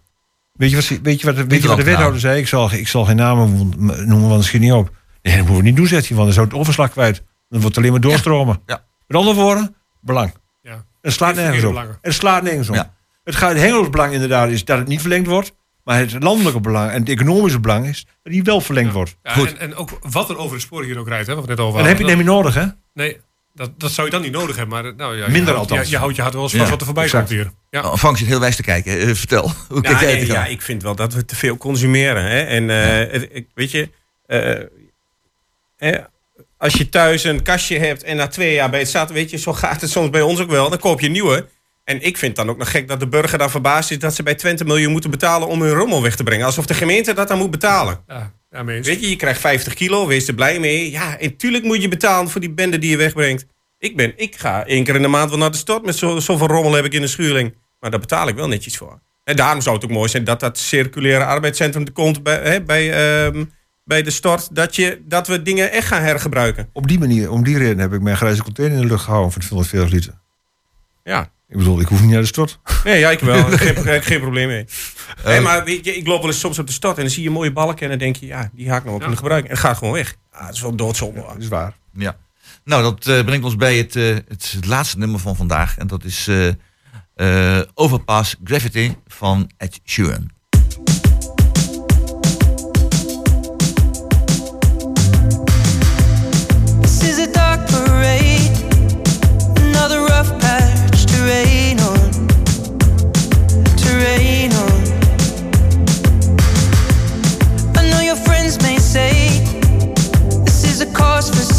[0.54, 2.40] Weet je wat, weet je wat, weet je wat de wethouder zei?
[2.40, 3.74] Ik zal, ik zal geen namen
[4.08, 4.92] noemen, want schiet niet op.
[5.22, 7.16] Nee, dat moeten we niet doen, zegt hij, want dan zou het overslag kwijt.
[7.50, 8.62] Dan wordt het alleen maar doorstromen.
[8.66, 8.84] Ja.
[9.08, 10.34] Met andere woorden, belang.
[10.62, 10.86] Ja.
[11.02, 11.98] Het slaat nergens op.
[12.02, 12.76] Het slaat nergens op.
[12.76, 12.94] Ja.
[13.24, 15.56] Het, gaat, het hengelsbelang inderdaad is dat het niet verlengd wordt.
[15.84, 19.18] Maar het landelijke belang en het economische belang is dat die wel verlengd wordt.
[19.24, 19.48] Ja, Goed.
[19.54, 21.60] En, en ook wat er over de sporen hier ook rijdt, hè, wat we net
[21.60, 22.66] over En dat heb je neem je nodig, hè?
[22.94, 23.20] Nee,
[23.56, 24.84] dat, dat zou je dan niet nodig hebben.
[24.84, 25.86] Maar nou, ja, Minder je houdt, althans.
[25.86, 27.28] Je, je houdt je hart wel eens vast Ja, wat er voorbij exact.
[27.28, 27.52] komt hier.
[27.70, 27.82] Ja.
[27.90, 29.00] Oh, Frank zit heel wijs te kijken.
[29.00, 29.52] Eh, vertel.
[29.70, 32.24] Hoe Ja, kijk jij nee, ja, ik vind wel dat we te veel consumeren.
[32.24, 32.40] Hè?
[32.42, 33.90] En eh, het- ik, weet je,
[34.28, 34.60] eh,
[35.78, 35.98] hè,
[36.58, 39.38] als je thuis een kastje hebt en na twee jaar bij het staat, weet je,
[39.38, 40.70] zo gaat het soms bij ons ook wel.
[40.70, 41.48] Dan koop je een nieuwe.
[41.84, 44.24] En ik vind dan ook nog gek dat de burger dan verbaasd is dat ze
[44.24, 46.46] bij Twente miljoen moeten betalen om hun rommel weg te brengen.
[46.46, 48.04] Alsof de gemeente dat dan moet betalen.
[48.08, 48.64] Ja, ja.
[48.64, 50.92] Weet je, je krijgt 50 kilo, wees er blij mee.
[50.92, 53.46] Ja, en tuurlijk moet je betalen voor die bende die je wegbrengt.
[53.80, 56.20] Ik, ben, ik ga één keer in de maand wel naar de stort met zo,
[56.20, 57.56] zoveel rommel heb ik in de schuurling.
[57.80, 59.00] Maar daar betaal ik wel netjes voor.
[59.24, 62.62] En daarom zou het ook mooi zijn dat dat circulaire arbeidscentrum er komt bij, hè,
[62.62, 63.46] bij, ehm,
[63.84, 64.56] bij de stort.
[64.56, 66.70] Dat, je, dat we dingen echt gaan hergebruiken.
[66.74, 69.32] Op die manier, om die reden heb ik mijn grijze container in de lucht gehouden
[69.32, 70.14] van 240 liter.
[71.04, 71.34] Ja.
[71.48, 72.60] Ik bedoel, ik hoef niet naar de stort.
[72.84, 73.44] Nee, ja, ik wel.
[73.58, 74.66] geen, geen, geen probleem mee.
[75.26, 77.24] Nee, maar weet je, ik loop wel eens soms op de stad en dan zie
[77.24, 79.50] je mooie balken en dan denk je, ja, die ga ik nog wel kunnen gebruiken.
[79.50, 80.16] En het gaat gewoon weg.
[80.32, 81.22] Ja, dat is wel doodzonde.
[81.22, 81.74] Dat is waar.
[81.94, 82.18] Ja.
[82.64, 85.78] Nou, dat eh, brengt ons bij het, eh, het laatste nummer van vandaag.
[85.78, 86.48] En dat is eh,
[87.58, 90.30] eh, Overpass Gravity van Ed Sheeran.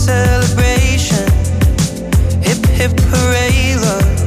[0.06, 1.26] celebration.
[2.46, 4.18] Hip hip hooray, love.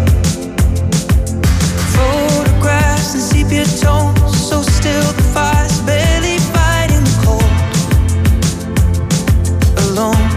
[1.96, 7.52] Photographs and sepia tones, so still the fire's barely fighting the cold.
[9.86, 10.28] Alone.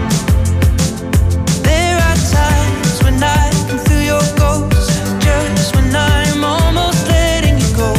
[1.67, 3.51] There are times when I
[4.11, 7.91] your ghost, just when I'm almost letting you go.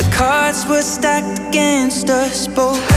[0.00, 2.91] The cards were stacked against us both.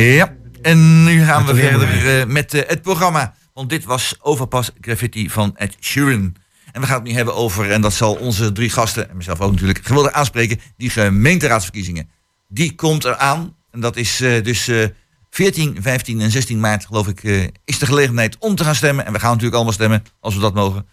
[0.00, 3.34] Ja, en nu gaan we verder eh, met eh, het programma.
[3.54, 6.34] Want dit was Overpas Graffiti van Ed Sheeran.
[6.72, 9.40] En we gaan het nu hebben over, en dat zal onze drie gasten, en mezelf
[9.40, 12.08] ook natuurlijk, gewillig aanspreken, die gemeenteraadsverkiezingen.
[12.48, 13.56] Die komt eraan.
[13.70, 14.84] En dat is eh, dus eh
[15.30, 17.22] 14, 15 en 16 maart, geloof ik,
[17.64, 19.06] is de gelegenheid om te gaan stemmen.
[19.06, 20.86] En we gaan natuurlijk allemaal stemmen, als we dat mogen.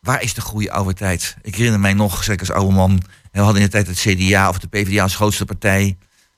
[0.00, 1.36] Waar is de goede oude tijd?
[1.42, 3.02] Ik herinner mij nog, zeker als oude man,
[3.32, 5.96] we hadden in de tijd het CDA of de PvdA als grootste partij.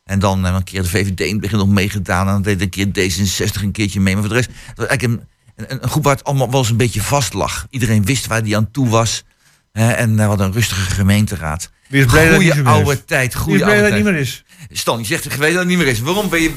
[0.08, 2.26] En dan eh, een keer de VVD in het begin nog meegedaan.
[2.26, 4.14] En dan deed een keer D66 een keertje mee.
[4.14, 5.20] Maar voor de rest, dat was eigenlijk
[5.56, 7.66] een, een, een groep waar het allemaal wel eens een beetje vast lag.
[7.70, 9.24] Iedereen wist waar die aan toe was.
[9.72, 11.70] Hè, en we hadden een rustige gemeenteraad.
[11.88, 12.64] Wie is blij dat Goeie is?
[12.64, 14.02] oude tijd, goede oude dat tijd.
[14.02, 14.44] niet meer is?
[14.70, 16.00] Stan, je zegt ik weet dat het niet meer is.
[16.00, 16.54] Waarom ben je,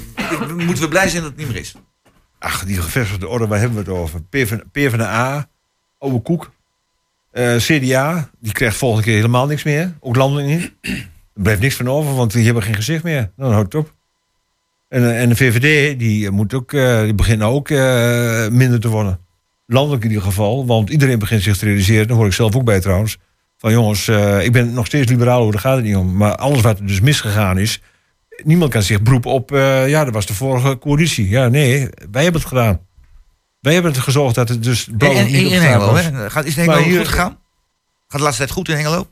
[0.65, 1.75] moeten we blij zijn dat het niet meer is?
[2.39, 4.21] Ach, die gevestigde orde, waar hebben we het over?
[4.71, 5.47] PvdA,
[5.99, 6.51] oude koek.
[7.31, 9.93] Eh, CDA, die krijgt volgende keer helemaal niks meer.
[9.99, 10.71] Ook landelijk niet.
[11.41, 13.19] Blijft niks van over, want die hebben geen gezicht meer.
[13.21, 13.93] Nou, dan houdt het op.
[14.87, 18.87] En, eh, en de VVD, die, moet ook, eh, die begint ook eh, minder te
[18.87, 19.19] worden.
[19.65, 22.07] Landelijk in ieder geval, want iedereen begint zich te realiseren.
[22.07, 23.17] Daar hoor ik zelf ook bij trouwens.
[23.61, 26.17] Van jongens, eh, ik ben nog steeds liberaal, hoor, daar gaat het niet om.
[26.17, 27.81] Maar alles wat er dus misgegaan is,
[28.43, 31.29] niemand kan zich beroepen op, eh, ja, dat was de vorige coalitie.
[31.29, 32.79] Ja, nee, wij hebben het gedaan.
[33.59, 36.03] Wij hebben het gezorgd dat het dus blauw En, niet en, in Hengelo, was.
[36.03, 36.29] hè?
[36.29, 37.37] Gaat, is het Hengelo goed gegaan?
[38.07, 39.07] Gaat de laatste tijd goed in Hengelo?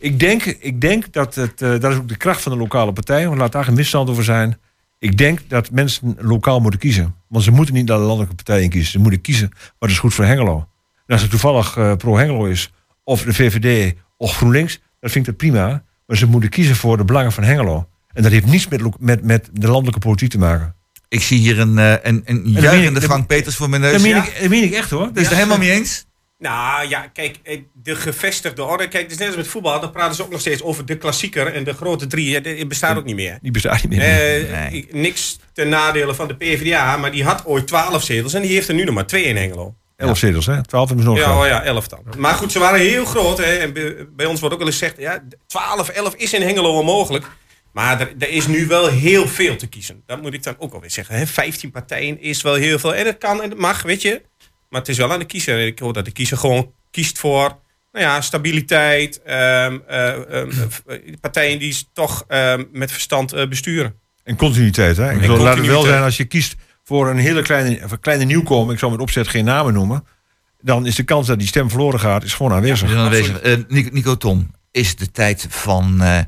[0.00, 2.92] Ik denk, ik denk dat het, eh, dat is ook de kracht van de lokale
[2.92, 4.58] partij, want laat daar geen misstand over zijn.
[4.98, 7.14] Ik denk dat mensen lokaal moeten kiezen.
[7.28, 8.90] Want ze moeten niet naar de landelijke partij in kiezen.
[8.90, 10.56] Ze moeten kiezen wat is goed voor Hengelo.
[11.06, 12.72] En als het toevallig eh, pro-Hengelo is,
[13.04, 15.82] of de VVD of GroenLinks, dan vind ik dat prima.
[16.06, 17.88] Maar ze moeten kiezen voor de belangen van Hengelo.
[18.12, 20.74] En dat heeft niets met, met, met de landelijke politiek te maken.
[21.08, 23.92] Ik zie hier een, eh, een, een dat juichende Frank Peters voor mijn neus.
[23.92, 25.12] Dat meen, ik, dat meen ik echt hoor.
[25.12, 26.06] Ben je het helemaal mee eens?
[26.40, 27.38] Nou ja, kijk,
[27.82, 28.88] de gevestigde orde.
[28.88, 29.80] Kijk, het is net als met voetbal.
[29.80, 32.34] Dan praten ze ook nog steeds over de klassieker en de grote drie.
[32.34, 33.38] Het bestaat ook niet meer.
[33.42, 34.00] Die bestaat niet meer.
[34.00, 34.70] Eh, Nee.
[34.72, 38.50] ik- niks ten nadele van de PvdA, maar die had ooit 12 zetels en die
[38.52, 39.74] heeft er nu nog maar twee in Hengelo.
[39.96, 40.62] Elf zetels, hè?
[40.66, 42.00] Twaalf hebben ze nog Ja, oh ja, 11 dan.
[42.18, 43.38] Maar goed, ze waren heel groot.
[43.38, 43.56] Hè.
[43.56, 43.72] En
[44.16, 47.26] bij, ons wordt ook wel eens gezegd, ja, 12, 11 is in Hengelo onmogelijk.
[47.72, 50.02] Maar er, er is nu wel heel veel te kiezen.
[50.06, 51.14] Dat moet ik dan ook alweer zeggen.
[51.14, 51.26] Hè.
[51.26, 52.94] 15 partijen is wel heel veel.
[52.94, 54.22] En dat kan en dat mag, weet je.
[54.70, 55.58] Maar het is wel aan de kiezer.
[55.58, 57.58] En ik hoor dat de kiezer gewoon kiest voor
[57.92, 59.22] nou ja, stabiliteit.
[59.22, 60.50] ehm, eh, ehm,
[60.86, 63.94] eh, partijen die toch ehm, met verstand eh, besturen.
[64.24, 65.04] En continuïteit, hè?
[65.04, 68.00] Ik En bedoel, laat het wel zijn als je kiest voor een hele kleine, een
[68.00, 70.04] kleine nieuwkomer, ik zal met opzet geen namen noemen,
[70.60, 73.40] dan is de kans dat die stem verloren gaat, is gewoon aanwezig.
[73.40, 76.18] Eh, Nico, Nico Tom, is de tijd van eh,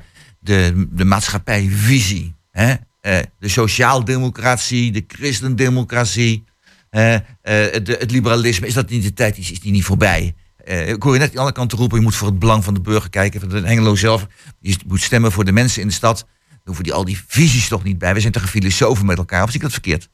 [0.40, 2.34] de, de maatschappijvisie.
[2.50, 2.74] Hè?
[3.00, 6.44] Eh, de sociaaldemocratie, de christendemocratie,
[6.92, 8.66] de, het liberalisme.
[8.66, 10.34] Is dat niet de tijd, is, is die niet voorbij?
[10.64, 12.64] Eh, ik hoor je net aan de andere kant roepen, je moet voor het belang
[12.64, 13.40] van de burger kijken.
[13.40, 14.26] Van de Hengelo zelf,
[14.60, 16.18] je moet stemmen voor de mensen in de stad.
[16.48, 18.14] Dan hoeven die al die visies toch niet bij.
[18.14, 20.08] We zijn toch filosofen met elkaar, of zie ik dat verkeerd?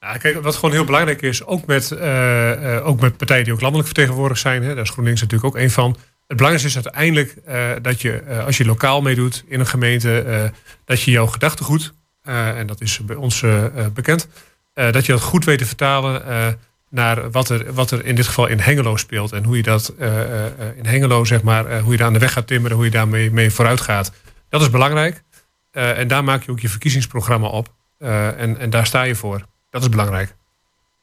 [0.00, 3.52] Ja, kijk, wat gewoon heel belangrijk is, ook met, eh, eh, ook met partijen die
[3.52, 5.96] ook landelijk vertegenwoordigd zijn, hè, daar is GroenLinks natuurlijk ook één van.
[6.26, 10.20] Het belangrijkste is uiteindelijk eh, dat je, eh, als je lokaal meedoet in een gemeente,
[10.20, 10.44] eh,
[10.84, 11.94] dat je jouw gedachtegoed
[12.24, 14.28] eh, en dat is bij ons eh, eh, bekend,
[14.74, 16.48] eh, dat je dat goed weet te vertalen eh,
[16.88, 19.32] naar wat er, wat er in dit geval in Hengelo speelt.
[19.32, 22.06] En hoe je dat eh, eh, eh, in Hengelo, zeg maar, eh, hoe je daar
[22.06, 24.12] aan de weg gaat timmeren, hoe je daarmee mee vooruit gaat.
[24.48, 25.22] Dat is belangrijk.
[25.70, 27.74] Eh, en daar maak je ook je verkiezingsprogramma op.
[27.98, 29.46] Eh, en, en daar sta je voor.
[29.70, 30.34] Dat is belangrijk.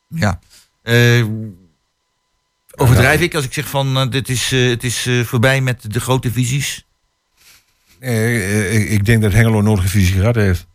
[0.07, 0.39] Ja.
[0.81, 1.25] Eh,
[2.75, 5.99] overdrijf ik als ik zeg van dit is, eh, het is eh, voorbij met de
[5.99, 6.85] grote visies?
[7.99, 10.67] Eh, ik, denk dat Hengelo nooit een visie gehad heeft.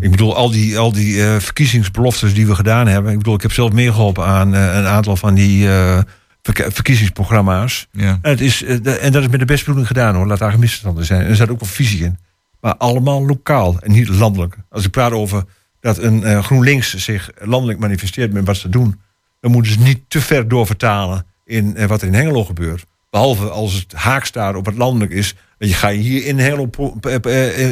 [0.00, 3.12] Ik bedoel, al die, al die eh, verkiezingsbeloftes die we gedaan hebben.
[3.12, 6.00] Ik bedoel, ik heb zelf meegeholpen aan eh, een aantal van die eh,
[6.42, 7.86] verk- verkiezingsprogramma's.
[7.92, 8.18] Ja.
[8.22, 10.26] En, het is, en dat is met de beste bedoeling gedaan hoor.
[10.26, 11.20] Laat daar geen misverstanden zijn.
[11.22, 12.18] En er zat ook wel visie in.
[12.60, 14.56] Maar allemaal lokaal en niet landelijk.
[14.68, 15.44] Als ik praat over
[15.80, 19.00] dat een GroenLinks zich landelijk manifesteert met wat ze doen.
[19.40, 22.84] Dan moeten ze niet te ver doorvertalen in wat er in Hengelo gebeurt.
[23.10, 25.34] Behalve als het haak staat op wat landelijk is.
[25.58, 26.70] Dan ga je hier in Hengelo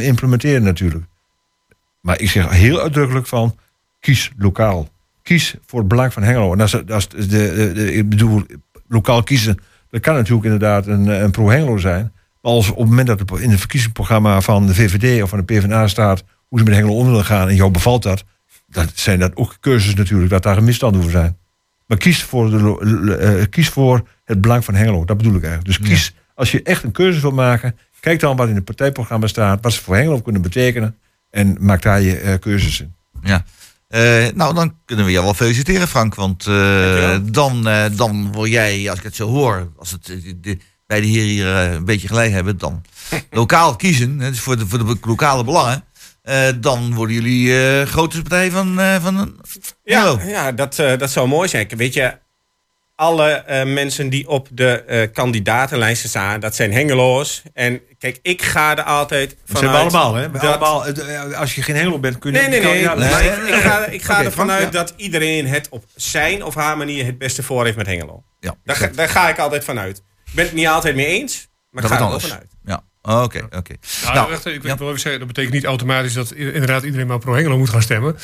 [0.02, 1.04] implementeren natuurlijk.
[2.02, 3.56] Maar ik zeg heel uitdrukkelijk van,
[4.00, 4.88] kies lokaal.
[5.22, 6.52] Kies voor het belang van Hengelo.
[6.52, 8.42] En dat is, dat is de, de, de- ik bedoel,
[8.88, 9.58] lokaal kiezen,
[9.90, 12.12] dat kan natuurlijk inderdaad een, een pro-Hengelo zijn.
[12.42, 15.38] Maar als op het moment dat het in het verkiezingsprogramma van de VVD of van
[15.38, 18.24] de PvdA staat, hoe ze met Hengelo om willen gaan en jou bevalt dat,
[18.66, 21.36] dan zijn dat ook keuzes natuurlijk, dat daar een misstand over zijn.
[21.86, 25.78] Maar kies voor, de, eh, kies voor het belang van Hengelo, dat bedoel ik eigenlijk.
[25.78, 29.26] Dus kies, als je echt een keuze wil maken, kijk dan wat in het partijprogramma
[29.26, 30.96] staat, wat ze voor Hengelo kunnen betekenen.
[31.32, 32.94] En maak daar je eh, in.
[33.22, 33.44] Ja.
[33.88, 36.14] Eh, nou, dan kunnen we jou wel feliciteren, Frank.
[36.14, 40.06] Want eh, dan, eh, dan word jij, als ik het zo hoor, als het
[40.40, 42.82] de, beide heren hier een beetje gelijk hebben, dan
[43.30, 45.84] lokaal kiezen, hè, dus voor de, voor de lokale belangen,
[46.22, 49.40] eh, dan worden jullie eh grootste partij van, eh van
[49.84, 51.68] Ja, ja dat, eh, dat zou mooi zijn.
[51.76, 52.18] Weet je,
[53.02, 57.42] alle eh, mensen die op de eh, kandidatenlijsten staan, dat zijn Hengeloos.
[57.54, 59.58] En kijk, ik ga er altijd vanuit...
[59.58, 60.30] zijn we allemaal, hè?
[60.30, 62.38] We dat- allemaal, eh, als je geen Hengelo bent, kun je...
[62.38, 62.84] Nee, nee, nee.
[62.84, 63.08] maar nee.
[63.08, 64.78] ik, ik ga, ik ga Oké, ervan Frank, uit ja.
[64.84, 68.22] dat iedereen het op zijn of haar manier het beste voor heeft met Hengelo.
[68.40, 69.98] Ja, Daar, ga- daar ga ik altijd vanuit.
[70.24, 72.50] Ik ben het niet altijd mee eens, maar ik Dat ga wordt er wel vanuit.
[72.64, 73.74] Ja, Oh, oké, oké.
[74.02, 74.76] Nou, Nou, wacht, ik ja.
[74.76, 77.82] wil even zeggen, dat betekent niet automatisch dat inderdaad iedereen maar pro Hengelo moet gaan
[77.82, 78.16] stemmen.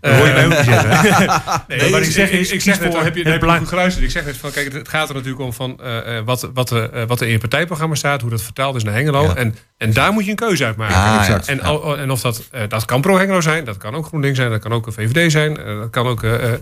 [0.00, 1.42] Dat hoor je mij ook niet zeggen.
[1.68, 3.34] Nee, Nee, maar ik zeg ik, is, ik zeg net, voor heb je, het heb
[3.34, 3.58] je belang.
[3.58, 4.04] goed geluisterd.
[4.04, 6.72] Ik zeg net van, kijk, het gaat er natuurlijk om van eh, eh, wat, wat,
[6.72, 9.22] eh, wat er in je partijprogramma staat, hoe dat vertaald is naar Hengelo.
[9.22, 9.34] Ja.
[9.34, 10.96] En, en daar moet je een keuze uit maken.
[10.96, 11.46] Ah, exact.
[11.48, 14.50] En, al- en of dat, eh, dat kan pro-Hengelo zijn, dat kan ook GroenLinks zijn,
[14.50, 16.58] dat kan ook een VVD zijn, eh, dat kan ook eh eh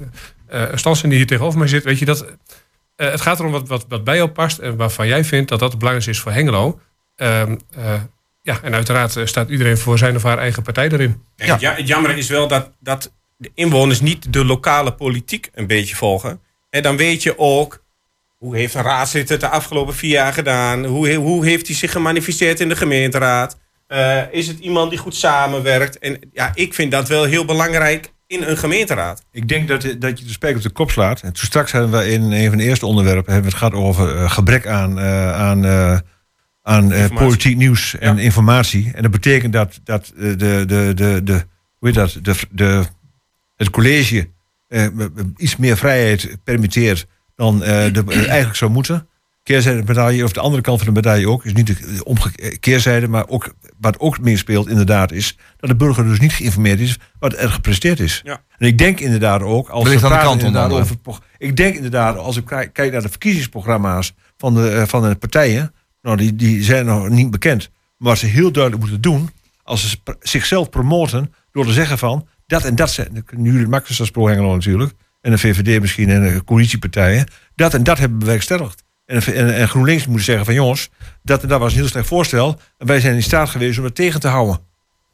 [0.74, 1.84] zijn die hier tegenover mij zit.
[1.84, 2.24] Weet je, dat,
[2.96, 5.58] eh, het gaat erom wat, wat, wat bij jou past en waarvan jij vindt dat
[5.58, 6.80] dat het belangrijkste is voor Hengelo.
[7.18, 8.02] Ehm, eh,
[8.42, 11.22] ja, en uiteraard eh, staat iedereen voor zijn of haar eigen partij erin.
[11.36, 15.96] Ja- het jammer is wel dat, dat de inwoners niet de lokale politiek een beetje
[15.96, 16.40] volgen.
[16.70, 17.84] En dan weet je ook,
[18.36, 20.84] hoe heeft een raadslid het de afgelopen vier jaar gedaan?
[20.84, 23.58] Hoe, hoe heeft hij zich gemanifesteerd in de gemeenteraad?
[23.86, 25.98] Eh, is het iemand die goed samenwerkt?
[25.98, 29.22] En ja, ik vind dat wel heel belangrijk in een gemeenteraad.
[29.32, 31.20] Ik denk dat, dat je de spijker op de kop slaat.
[31.20, 33.84] En toen straks hebben we in een van de eerste onderwerpen hebben we het gehad
[33.84, 35.98] over gebrek aan, eh, aan, eh,
[36.68, 38.90] aan eh, politiek nieuws en informatie.
[38.94, 41.44] En dat betekent dat, dat eh, de, de, de, de,
[41.78, 42.84] hoe heet dat, de, de,
[43.56, 44.28] het college
[44.68, 44.86] eh,
[45.36, 49.08] iets meer vrijheid permitteert dan de, eigenlijk zou moeten.
[49.42, 53.28] Keerzijde medaille, of de andere kant van de medaille ook, is niet de omgekeerde maar
[53.28, 57.50] ook, wat ook meespeelt inderdaad is dat de burger dus niet geïnformeerd is wat er
[57.50, 58.20] gepresteerd is.
[58.24, 58.40] Ja.
[58.58, 60.96] En ik denk inderdaad ook, als we praten inderdaad over,
[61.38, 66.16] ik denk inderdaad, als ik kijk naar de verkiezingsprogramma's van de, van de partijen, nou
[66.16, 69.30] die, die zijn nog niet bekend, maar wat ze heel duidelijk moeten doen,
[69.62, 74.00] als ze zichzelf promoten door te zeggen van dat en dat zijn, kunnen jullie makkelijkst
[74.00, 78.24] als pro-Hengelo natuurlijk, en de VVD misschien en de coalitiepartijen, dat en dat hebben we
[78.24, 78.82] bewerkstelligd.
[79.06, 80.90] En, en, en GroenLinks moet zeggen van jongens,
[81.22, 82.60] dat en dat was een heel slecht voorstel.
[82.78, 84.58] En wij zijn in staat geweest om het tegen te houden.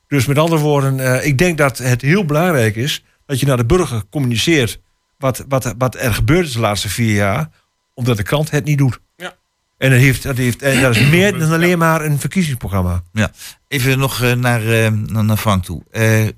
[0.06, 3.56] Dus met andere woorden, eh, ik denk dat het heel belangrijk is dat je naar
[3.56, 4.80] de burger communiceert
[5.18, 7.50] wat, wat, wat er gebeurd is de laatste vier jaar,
[7.94, 8.98] omdat de krant het niet doet.
[9.16, 9.34] Ja.
[9.78, 13.02] En dat, heeft, dat, heeft, en dat is meer dan alleen maar een verkiezingsprogramma.
[13.12, 13.30] Ja,
[13.68, 15.82] even nog eh, naar, eh, naar Frank toe.
[15.90, 16.32] Eh, er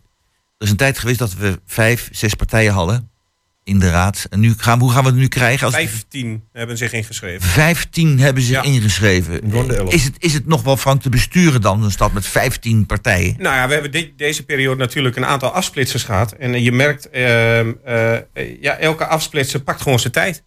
[0.58, 3.10] is een tijd geweest dat we vijf, zes partijen hadden
[3.64, 4.26] in de raad.
[4.30, 5.66] En nu gaan, hoe gaan we het nu krijgen?
[5.66, 7.48] Als Vijftien hebben zich ingeschreven.
[7.48, 8.62] 15 hebben Ja.
[8.62, 9.52] ingeschreven.
[9.88, 13.34] Is het, is het nog wel, Frank, te besturen dan, een stad met 15 partijen?
[13.38, 16.32] Nou ja, we hebben de- deze periode natuurlijk een aantal afsplitsers gehad.
[16.32, 18.22] En eh, je merkt, ehm, eh, eh,
[18.60, 20.42] ja, elke afsplitser pakt gewoon zijn tijd.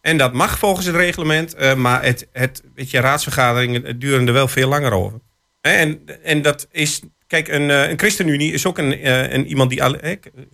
[0.00, 4.26] En dat mag volgens het reglement, eh, maar het, het, weet je, raadsvergaderingen eh, duren
[4.26, 5.20] er wel veel langer over.
[5.60, 9.82] En, en dat is, kijk, een, eh, een ChristenUnie is ook een, een iemand die,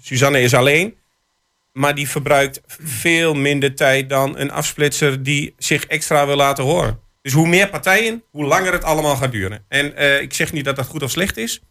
[0.01, 0.97] Suzanne is alleen,
[1.73, 7.03] maar die verbruikt veel minder tijd dan een afsplitser die zich extra wil laten horen.
[7.25, 9.65] Dus hoe meer partijen, hoe langer het allemaal gaat duren.
[9.69, 11.63] En eh, ik zeg niet dat dat goed of slecht is.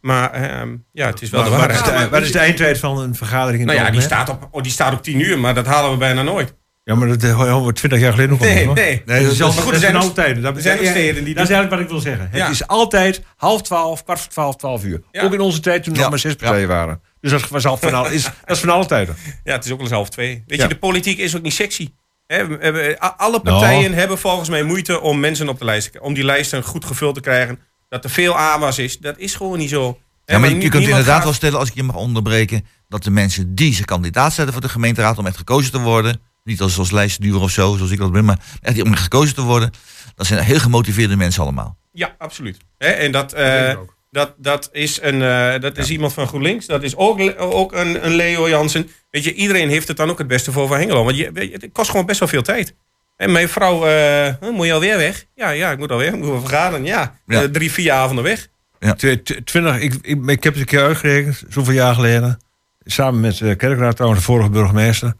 [0.00, 1.94] Maar ehm, ja, het is wel Maar de wat waarheid.
[1.94, 4.48] is de, wat is de eindtijd van een vergadering in nou ja, die staat, op,
[4.50, 6.54] oh, die staat op 10 uur, maar dat halen we bijna nooit.
[6.86, 8.44] Ja, maar dat eh, houden we 20 jaar geleden al.
[8.44, 8.74] Nee, nee.
[8.74, 10.42] Nee, dat is, dat goed, is zijn nog- altijd.
[10.42, 12.30] Dat, zijn nog steden die Dat is eigenlijk wat ik wil zeggen.
[12.32, 12.44] Ja.
[12.44, 15.02] Het is altijd half twaalf, kwart voor twaalf, twaalf uur.
[15.12, 15.22] Ja.
[15.22, 16.00] Ook in onze tijd toen er Ja.
[16.02, 17.00] nog maar zes partijen waren.
[17.20, 19.16] Dus dat, was al van al, is, dat is van alle tijden.
[19.44, 20.42] Ja, het is ook wel eens half twee.
[20.46, 20.64] Weet Ja.
[20.64, 21.88] je, de politiek is ook niet sexy.
[22.26, 26.08] Hebben- a- alle partijen hebben volgens mij moeite om mensen op de lijst te krijgen.
[26.10, 27.58] Om die lijsten goed gevuld te krijgen.
[27.88, 28.98] Dat er veel aanwas is.
[28.98, 29.98] Dat is gewoon niet zo.
[30.24, 33.10] Ja, maar je, kunt inderdaad gaat- wel stellen, als ik je mag onderbreken, dat de
[33.10, 36.78] mensen die zich kandidaat zetten voor de gemeenteraad om echt gekozen te worden, niet als,
[36.78, 39.70] als lijstduur of zo, zoals ik dat ben, maar echt om gekozen te worden,
[40.14, 41.76] dat zijn heel gemotiveerde mensen allemaal.
[41.92, 42.56] Ja, absoluut.
[42.78, 43.76] Hè, en dat, eh,
[44.10, 46.66] dat, dat is, een, eh, dat is iemand van GroenLinks.
[46.66, 48.90] Dat is ook, ook een, een Leo Jansen.
[49.10, 51.04] Weet je, iedereen heeft het dan ook het beste voor van Hengelo.
[51.04, 52.74] Want je, het kost gewoon best wel veel tijd.
[53.16, 55.24] En mijn vrouw, eh, moet je alweer weg?
[55.34, 56.08] Ja, ja, ik moet alweer.
[56.12, 56.84] Ik moet wel vergaderen.
[56.84, 57.42] Ja, Ja.
[57.42, 58.48] Eh, drie, vier avonden weg.
[58.96, 62.38] Tw- tw- 20, ik, ik, ik heb het een keer uitgerekend, zoveel jaar geleden.
[62.84, 65.14] Samen met de kerkraad, trouwens, de vorige burgemeester.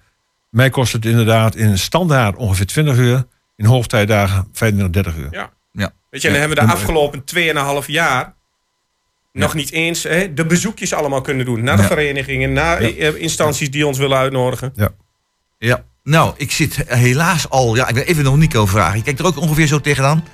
[0.57, 3.25] Mij kost het inderdaad in standaard ongeveer 20 uur.
[3.57, 5.29] In hoogtijdagen 25, 30 uur.
[5.31, 5.53] Ja.
[5.73, 5.93] Ja.
[6.11, 7.25] Weet je, en dan hebben we de afgelopen
[7.83, 8.35] 2,5 jaar
[9.33, 11.65] nog niet eens hè, de bezoekjes allemaal kunnen doen.
[11.65, 11.89] Naar de Ja.
[11.89, 14.73] verenigingen, naar eh, instanties die ons willen uitnodigen.
[15.59, 15.85] Ja.
[16.03, 18.97] Nou, ik zit helaas al, ja, ik wil even nog Nico vragen.
[18.99, 20.25] Je kijkt er ook ongeveer zo tegenaan?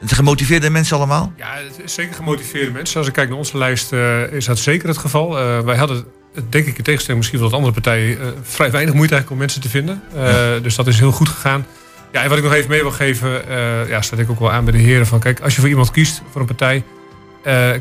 [0.00, 1.32] Het zijn gemotiveerde mensen allemaal?
[1.36, 2.98] Ja, het is zeker gemotiveerde mensen.
[2.98, 5.38] Als ik kijk naar onze lijst, eh, is dat zeker het geval.
[5.38, 6.04] Eh, wij hadden,
[6.48, 9.38] denk ik, in tegenstelling misschien wel tot andere partijen, eh, vrij weinig moeite eigenlijk om
[9.38, 10.02] mensen te vinden.
[10.14, 11.66] Eh, Dus dat is heel goed gegaan.
[12.12, 14.52] Ja, en wat ik nog even mee wil geven, eh ja, staat ik ook wel
[14.52, 15.06] aan bij de heren.
[15.06, 16.84] Van, kijk, als je voor iemand kiest, voor een partij,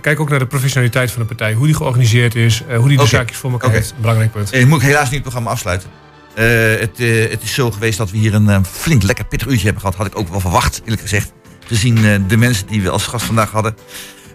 [0.02, 1.54] kijk ook naar de professionaliteit van de partij.
[1.54, 3.92] Hoe die georganiseerd is, hoe die de zaakjes voor elkaar heeft.
[3.92, 4.52] Een belangrijk punt.
[4.52, 5.90] Eh, moet ik helaas nu het programma afsluiten.
[6.34, 6.98] Het,
[7.32, 9.96] het is zo geweest dat we hier een flink lekker pittig uurtje hebben gehad.
[9.98, 11.32] Had ik ook wel verwacht, eerlijk gezegd.
[11.68, 13.76] Gezien de mensen die we als gast vandaag hadden.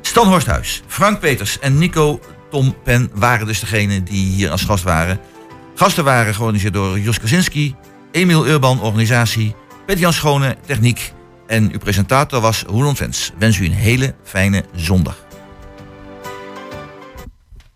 [0.00, 2.20] Stan Horsthuis, Frank Peters en Nico
[2.50, 5.20] Tom Pen waren dus degene die hier als gast waren.
[5.74, 7.74] Gasten waren georganiseerd door Jos Kaczynski,
[8.12, 9.54] Emiel Urban, organisatie,
[9.86, 11.12] Peter-Jan Schone, techniek.
[11.46, 13.32] En uw presentator was Roland Vens.
[13.38, 15.25] Wens u een hele fijne zondag.